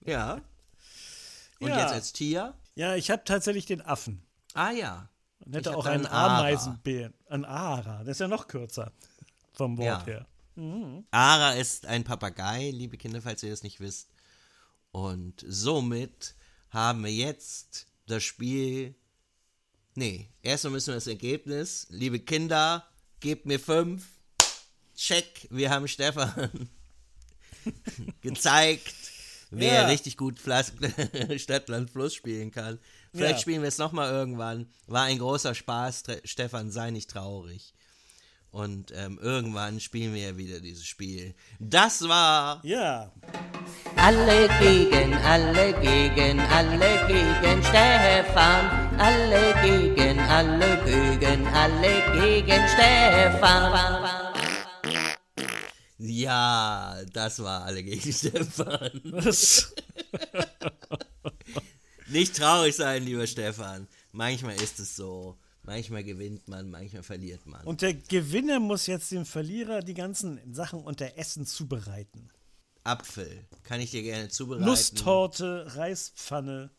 Ja. 0.06 0.42
Und 1.60 1.68
Ja. 1.68 1.82
jetzt 1.82 1.92
als 1.92 2.14
Tier? 2.14 2.58
Ja, 2.76 2.96
ich 2.96 3.12
habe 3.12 3.24
tatsächlich 3.26 3.66
den 3.66 3.82
Affen. 3.82 4.26
Ah 4.54 4.72
ja. 4.72 5.10
Und 5.46 5.54
hätte 5.54 5.76
auch 5.76 5.86
einen. 5.86 6.06
Ameisenbären. 6.06 7.14
Ein 7.28 7.44
Ara. 7.44 8.00
Das 8.06 8.12
ist 8.16 8.20
ja 8.20 8.30
noch 8.30 8.48
kürzer. 8.48 8.94
Vom 9.52 9.78
Wort 9.78 9.86
Ja. 9.86 10.06
her. 10.06 10.28
Ara 11.12 11.54
ist 11.54 11.86
ein 11.86 12.04
Papagei, 12.04 12.70
liebe 12.72 12.98
Kinder, 12.98 13.22
falls 13.22 13.42
ihr 13.44 13.50
das 13.50 13.64
nicht 13.64 13.80
wisst. 13.80 14.10
Und 14.92 15.44
somit 15.48 16.36
haben 16.70 17.04
wir 17.04 17.12
jetzt 17.12 17.88
das 18.08 18.24
Spiel. 18.24 18.96
Nee, 19.96 20.30
erstmal 20.42 20.72
müssen 20.74 20.88
wir 20.88 20.96
das 20.96 21.08
Ergebnis. 21.08 21.88
Liebe 21.90 22.20
Kinder, 22.20 22.86
gebt 23.20 23.46
mir 23.46 23.60
fünf. 23.60 24.08
Check, 24.96 25.48
wir 25.50 25.70
haben 25.70 25.88
Stefan 25.88 26.70
gezeigt, 28.22 28.94
wer 29.50 29.74
Ja. 29.74 29.88
richtig 29.88 30.18
gut 30.18 30.40
Flas- 30.40 30.74
Stadt, 31.38 31.70
Land, 31.70 31.90
Fluss 31.90 32.14
spielen 32.14 32.52
kann. 32.52 32.80
Vielleicht 33.14 33.36
Ja. 33.36 33.42
spielen 33.42 33.62
wir 33.62 33.70
es 33.70 33.78
nochmal 33.78 34.12
irgendwann. 34.12 34.68
War 34.88 35.04
ein 35.04 35.18
großer 35.18 35.56
Spaß, 35.56 36.04
Stefan, 36.24 36.72
sei 36.72 36.92
nicht 36.92 37.10
traurig. 37.10 37.74
Und 38.52 38.92
ähm, 38.94 39.18
irgendwann 39.22 39.80
spielen 39.80 40.14
wir 40.14 40.24
ja 40.24 40.38
wieder 40.38 40.60
dieses 40.60 40.86
Spiel. 40.86 41.34
Das 41.60 42.08
war 42.08 42.60
Ja. 42.64 43.12
Alle 43.96 44.50
gegen, 44.60 45.14
alle 45.14 45.74
gegen, 45.80 46.40
alle 46.40 47.08
gegen 47.08 47.64
Stefan. 47.64 49.00
Alle 49.00 49.54
gegen, 49.64 50.20
alle 50.20 50.78
gegen, 50.84 51.48
alle 51.48 52.04
gegen 52.20 52.68
Stefan. 52.68 54.22
Ja, 55.98 56.96
das 57.14 57.42
war 57.42 57.64
alle 57.64 57.84
gegen 57.84 58.12
Stefan. 58.14 59.02
Das, 59.06 59.74
Nicht 62.08 62.36
traurig 62.36 62.76
sein, 62.76 63.06
lieber 63.06 63.26
Stefan. 63.28 63.88
Manchmal 64.12 64.56
ist 64.56 64.80
es 64.80 64.96
so. 64.96 65.38
Manchmal 65.64 66.04
gewinnt 66.04 66.48
man, 66.48 66.70
manchmal 66.72 67.04
verliert 67.04 67.46
man. 67.46 67.64
und 67.68 67.82
der 67.84 67.94
Gewinner 67.94 68.60
muss 68.60 68.88
jetzt 68.88 69.12
dem 69.12 69.26
Verlierer 69.26 69.82
die 69.82 69.94
ganzen 69.94 70.40
Sachen 70.54 70.82
unter 70.82 71.18
Essen 71.18 71.46
zubereiten. 71.46 72.30
Apfel 72.84 73.46
kann 73.64 73.80
ich 73.80 73.92
dir 73.92 74.02
gerne 74.02 74.30
zubereiten. 74.30 74.66
Nusstorte, 74.66 75.66
Reispfanne, 75.76 76.72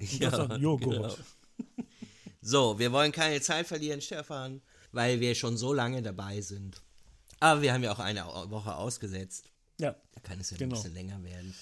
ja, 0.00 0.56
Joghurt. 0.56 1.16
genau. 1.16 1.76
So, 2.40 2.78
wir 2.78 2.90
wollen 2.92 3.12
keine 3.12 3.40
Zeit 3.40 3.66
verlieren, 3.66 4.00
Stefan, 4.00 4.62
weil 4.92 5.20
wir 5.20 5.34
schon 5.34 5.56
so 5.56 5.72
lange 5.72 6.02
dabei 6.02 6.40
sind. 6.40 6.82
Aber 7.40 7.62
wir 7.62 7.72
haben 7.72 7.82
ja 7.84 7.92
auch 7.92 7.98
eine 8.00 8.24
Woche 8.50 8.74
ausgesetzt. 8.74 9.44
Ja. 9.78 9.94
Da 10.12 10.20
kann 10.22 10.40
es 10.40 10.50
ja 10.50 10.56
Genau. 10.56 10.74
ein 10.74 10.82
bisschen 10.82 10.94
länger 10.94 11.22
werden. 11.22 11.54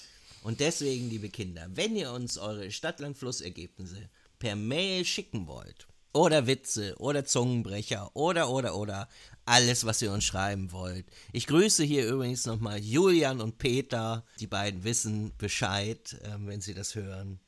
Und 0.43 0.59
deswegen, 0.59 1.09
liebe 1.09 1.29
Kinder, 1.29 1.67
wenn 1.75 1.95
ihr 1.95 2.11
uns 2.11 2.37
eure 2.37 2.71
Stadtland-Fluss-Ergebnisse 2.71 4.09
per 4.39 4.55
Mail 4.55 5.03
schicken 5.05 5.45
wollt, 5.45 5.87
oder 6.17 6.47
Witze, 6.47 6.95
oder 6.99 7.23
Zungenbrecher, 7.25 8.09
oder, 8.15 8.49
oder, 8.49 8.75
oder, 8.75 9.07
alles, 9.45 9.85
was 9.85 10.01
ihr 10.01 10.11
uns 10.11 10.25
schreiben 10.25 10.71
wollt. 10.73 11.05
Ich 11.31 11.47
grüße 11.47 11.83
hier 11.83 12.05
übrigens 12.07 12.45
nochmal 12.45 12.79
Julian 12.79 13.39
und 13.39 13.57
Peter. 13.57 14.25
Die 14.39 14.47
beiden 14.47 14.83
wissen 14.83 15.31
Bescheid, 15.37 16.17
ähm, 16.25 16.47
wenn 16.47 16.59
sie 16.61 16.73
das 16.73 16.95
hören. 16.95 17.39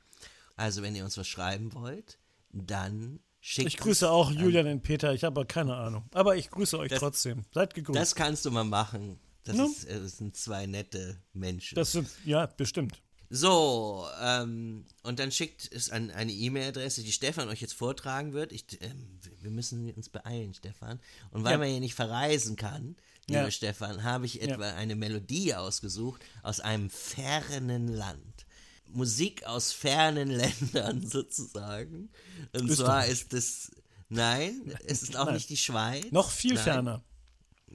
Also, 0.55 0.81
wenn 0.81 0.95
ihr 0.95 1.03
uns 1.03 1.17
was 1.17 1.27
schreiben 1.27 1.73
wollt, 1.73 2.17
dann 2.51 3.19
schickt 3.41 3.67
Ich 3.67 3.77
grüße 3.77 4.09
auch 4.09 4.29
an- 4.29 4.37
Julian 4.39 4.67
und 4.67 4.81
Peter, 4.81 5.13
ich 5.13 5.23
habe 5.23 5.45
keine 5.45 5.75
Ahnung. 5.75 6.03
Aber 6.13 6.35
ich 6.37 6.49
grüße 6.49 6.77
euch 6.79 6.89
Das- 6.89 6.99
trotzdem. 6.99 7.43
Seid 7.53 7.73
gegrüßt. 7.73 7.99
Das 7.99 8.15
kannst 8.15 8.45
du 8.45 8.51
mal 8.51 8.63
machen. 8.63 9.19
Das, 9.43 9.55
Ne? 9.55 9.65
ist, 9.65 9.85
äh, 9.85 9.99
das 9.99 10.17
sind 10.17 10.35
zwei 10.37 10.65
nette 10.67 11.17
Menschen. 11.33 11.75
Das 11.75 11.91
sind, 11.93 12.07
ja, 12.25 12.45
bestimmt. 12.45 13.01
So, 13.31 14.07
ähm, 14.21 14.85
und 15.03 15.19
dann 15.19 15.31
schickt 15.31 15.71
es 15.71 15.91
an 15.91 16.09
eine 16.09 16.31
E-Mail-Adresse, 16.31 17.03
die 17.03 17.11
Stefan 17.11 17.47
euch 17.49 17.61
jetzt 17.61 17.73
vortragen 17.75 18.33
wird. 18.33 18.51
Ich, 18.51 18.65
ähm, 18.81 19.19
wir 19.41 19.51
müssen 19.51 19.91
uns 19.93 20.09
beeilen, 20.09 20.53
Stefan. 20.55 20.99
Und 21.31 21.43
weil 21.43 21.51
Ja. 21.53 21.57
man 21.59 21.67
hier 21.69 21.79
nicht 21.79 21.93
verreisen 21.93 22.55
kann, 22.55 22.95
lieber 23.27 23.43
Ja. 23.43 23.51
Stefan, 23.51 24.03
habe 24.03 24.25
ich 24.25 24.41
etwa 24.41 24.69
eine 24.73 24.95
Melodie 24.95 25.53
ausgesucht 25.53 26.21
aus 26.41 26.59
einem 26.59 26.89
fernen 26.89 27.87
Land. 27.87 28.45
Musik 28.87 29.45
aus 29.45 29.71
fernen 29.71 30.29
Ländern 30.31 31.05
sozusagen. 31.07 32.09
Und 32.53 32.71
zwar 32.75 33.03
Österreich. 33.07 33.11
ist 33.11 33.33
es, 33.35 33.71
nein, 34.09 34.73
es 34.85 35.03
ist 35.03 35.15
auch 35.15 35.25
Nein. 35.25 35.35
nicht 35.35 35.49
die 35.51 35.57
Schweiz. 35.57 36.07
Noch 36.09 36.31
viel 36.31 36.55
nein. 36.55 36.63
ferner. 36.63 37.03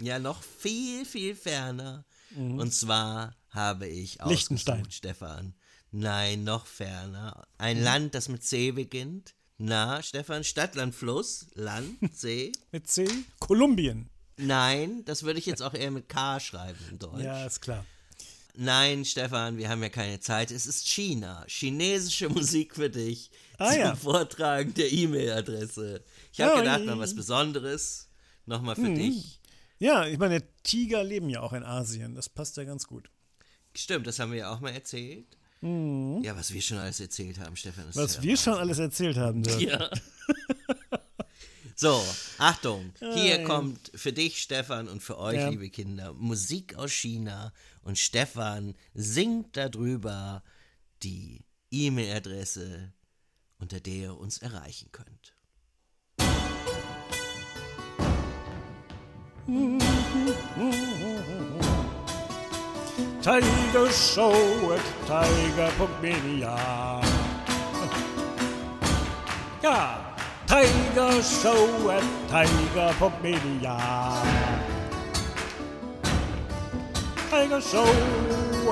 Ja, 0.00 0.18
noch 0.18 0.42
viel, 0.42 1.04
viel 1.04 1.36
ferner. 1.36 2.04
Und 2.34 2.74
zwar 2.74 3.36
habe 3.54 3.86
ich. 3.86 4.18
Liechtenstein. 4.24 4.90
Stefan. 4.90 5.54
Nein, 5.90 6.44
noch 6.44 6.66
ferner. 6.66 7.46
Ein 7.58 7.78
Mhm. 7.78 7.84
Land, 7.84 8.14
das 8.14 8.28
mit 8.28 8.42
C 8.44 8.72
beginnt. 8.72 9.34
Na, 9.58 10.02
Stefan, 10.02 10.42
Stadt, 10.42 10.74
Land, 10.74 10.94
Fluss, 10.94 11.46
Land, 11.54 11.96
C. 12.16 12.50
Mit 12.72 12.88
C? 12.88 13.06
Kolumbien. 13.38 14.10
Nein, 14.36 15.04
das 15.04 15.22
würde 15.22 15.38
ich 15.38 15.46
jetzt 15.46 15.62
auch 15.62 15.74
eher 15.74 15.92
mit 15.92 16.08
K 16.08 16.40
schreiben 16.40 16.78
in 16.90 16.98
Deutsch. 16.98 17.22
Ja, 17.22 17.46
ist 17.46 17.60
klar. 17.60 17.86
nein, 18.56 19.04
Stefan, 19.04 19.56
wir 19.56 19.68
haben 19.68 19.80
ja 19.82 19.90
keine 19.90 20.18
Zeit. 20.18 20.50
Es 20.50 20.66
ist 20.66 20.88
China. 20.88 21.44
Chinesische 21.46 22.28
Musik 22.28 22.74
für 22.74 22.90
dich 22.90 23.30
Ah, 23.58 23.70
zum 23.70 23.78
ja. 23.80 23.94
Vortragen 23.94 24.74
der 24.74 24.92
E-Mail-Adresse. 24.92 26.02
Ich 26.32 26.40
habe 26.40 26.54
Ja, 26.54 26.58
gedacht, 26.60 26.84
mal 26.86 26.98
was 26.98 27.14
Besonderes. 27.14 28.08
Nochmal 28.46 28.74
für 28.74 28.82
Mhm. 28.82 28.96
dich. 28.96 29.40
Ja, 29.78 30.04
ich 30.06 30.18
meine, 30.18 30.42
Tiger 30.64 31.04
leben 31.04 31.28
ja 31.30 31.40
auch 31.40 31.52
in 31.52 31.62
Asien. 31.62 32.16
Das 32.16 32.28
passt 32.28 32.56
ja 32.56 32.64
ganz 32.64 32.88
gut. 32.88 33.08
Stimmt, 33.76 34.06
das 34.06 34.18
haben 34.18 34.32
wir 34.32 34.38
ja 34.38 34.54
auch 34.54 34.60
mal 34.60 34.70
erzählt. 34.70 35.36
Ja, 35.60 36.36
was 36.36 36.52
wir 36.52 36.60
schon 36.60 36.76
alles 36.76 37.00
erzählt 37.00 37.38
haben, 37.38 37.56
Stefan. 37.56 37.88
ist 37.88 37.96
Mhm. 37.96 38.02
Was 38.02 38.16
ja 38.16 38.22
wir 38.22 38.36
schon 38.36 38.54
alles 38.54 38.78
erzählt 38.78 39.16
haben. 39.16 39.42
Dirk. 39.42 39.60
Ja. 39.62 39.90
so, 41.74 42.04
Achtung. 42.36 42.92
Hier 43.14 43.40
ja. 43.40 43.44
kommt 43.46 43.90
für 43.94 44.12
dich, 44.12 44.42
Stefan, 44.42 44.88
und 44.88 45.02
für 45.02 45.18
euch, 45.18 45.36
Ja. 45.36 45.48
liebe 45.48 45.70
Kinder, 45.70 46.12
Musik 46.12 46.74
aus 46.74 46.92
China. 46.92 47.52
Und 47.82 47.98
Stefan 47.98 48.74
singt 48.92 49.56
darüber 49.56 50.42
die 51.02 51.44
E-Mail-Adresse, 51.70 52.92
unter 53.58 53.80
der 53.80 53.94
ihr 53.94 54.16
uns 54.18 54.38
erreichen 54.38 54.90
könnt. 54.92 55.32
Tiger 63.24 63.88
Show 63.88 64.36
at 64.76 64.84
Tiger.media. 65.06 66.52
Ja, 69.64 69.96
Tiger 70.46 71.22
Show 71.22 71.88
at 71.88 72.04
Tiger.media. 72.28 73.76
Tiger 77.30 77.60
Show 77.60 77.88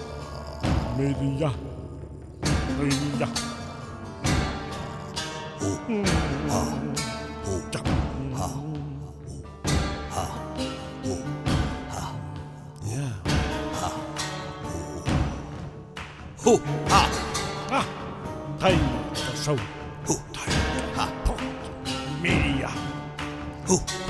Tiger.media. 1.01 1.51
Media. 2.77 3.25
Ja. 3.25 3.27
ho, 16.43 16.59
ha, 16.89 17.01
Ah, 17.71 17.85
Tiger 18.59 18.77
Show. 19.35 19.57
Tiger.media. 20.05 20.17
ho, 23.67 23.75
ha, 23.75 23.85
ho. 23.85 24.00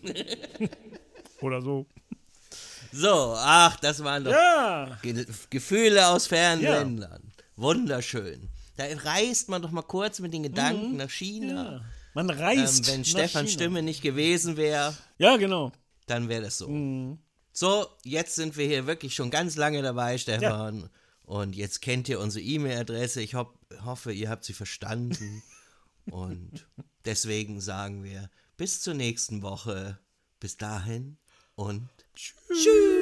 Oder 1.40 1.60
so. 1.62 1.86
So, 2.92 3.34
ach, 3.36 3.76
das 3.80 4.02
waren 4.04 4.24
doch 4.24 4.32
Ja. 4.32 4.98
Ge 5.02 5.24
Gefühle 5.50 6.06
aus 6.08 6.26
fernen 6.26 6.62
Ja. 6.62 6.78
Ländern. 6.78 7.32
Wunderschön. 7.56 8.48
Da 8.76 8.84
reist 9.04 9.48
man 9.48 9.62
doch 9.62 9.70
mal 9.70 9.82
kurz 9.82 10.18
mit 10.20 10.32
den 10.32 10.42
Gedanken 10.42 10.96
nach 10.96 11.10
China. 11.10 11.72
ja. 11.74 11.84
Man 12.14 12.28
Ähm, 12.28 12.36
reist. 12.38 12.86
wenn 12.88 13.00
nach 13.00 13.06
Stefans. 13.06 13.52
Stimme 13.52 13.82
nicht 13.82 14.02
gewesen 14.02 14.56
wäre, 14.58 14.94
Ja, 15.18 15.36
genau. 15.38 15.72
dann 16.06 16.28
wäre 16.28 16.42
das 16.42 16.58
so. 16.58 16.68
Mhm. 16.68 17.18
So, 17.54 17.86
jetzt 18.04 18.34
sind 18.34 18.56
wir 18.58 18.66
hier 18.66 18.86
wirklich 18.86 19.14
schon 19.14 19.30
ganz 19.30 19.56
lange 19.56 19.80
dabei, 19.82 20.18
Stefan. 20.18 20.90
Und 21.24 21.54
jetzt 21.56 21.80
kennt 21.80 22.08
ihr 22.10 22.20
unsere 22.20 22.44
E-Mail-Adresse. 22.44 23.22
Ich 23.22 23.34
hopp, 23.34 23.58
hoffe, 23.84 24.12
ihr 24.12 24.28
habt 24.28 24.44
sie 24.44 24.52
verstanden. 24.52 25.42
Und 26.10 26.66
deswegen 27.06 27.60
sagen 27.60 28.04
wir 28.04 28.28
bis 28.62 28.80
zur 28.80 28.94
nächsten 28.94 29.42
Woche. 29.42 29.98
Bis 30.38 30.56
dahin 30.56 31.18
und 31.56 31.88
tschüss. 32.14 33.01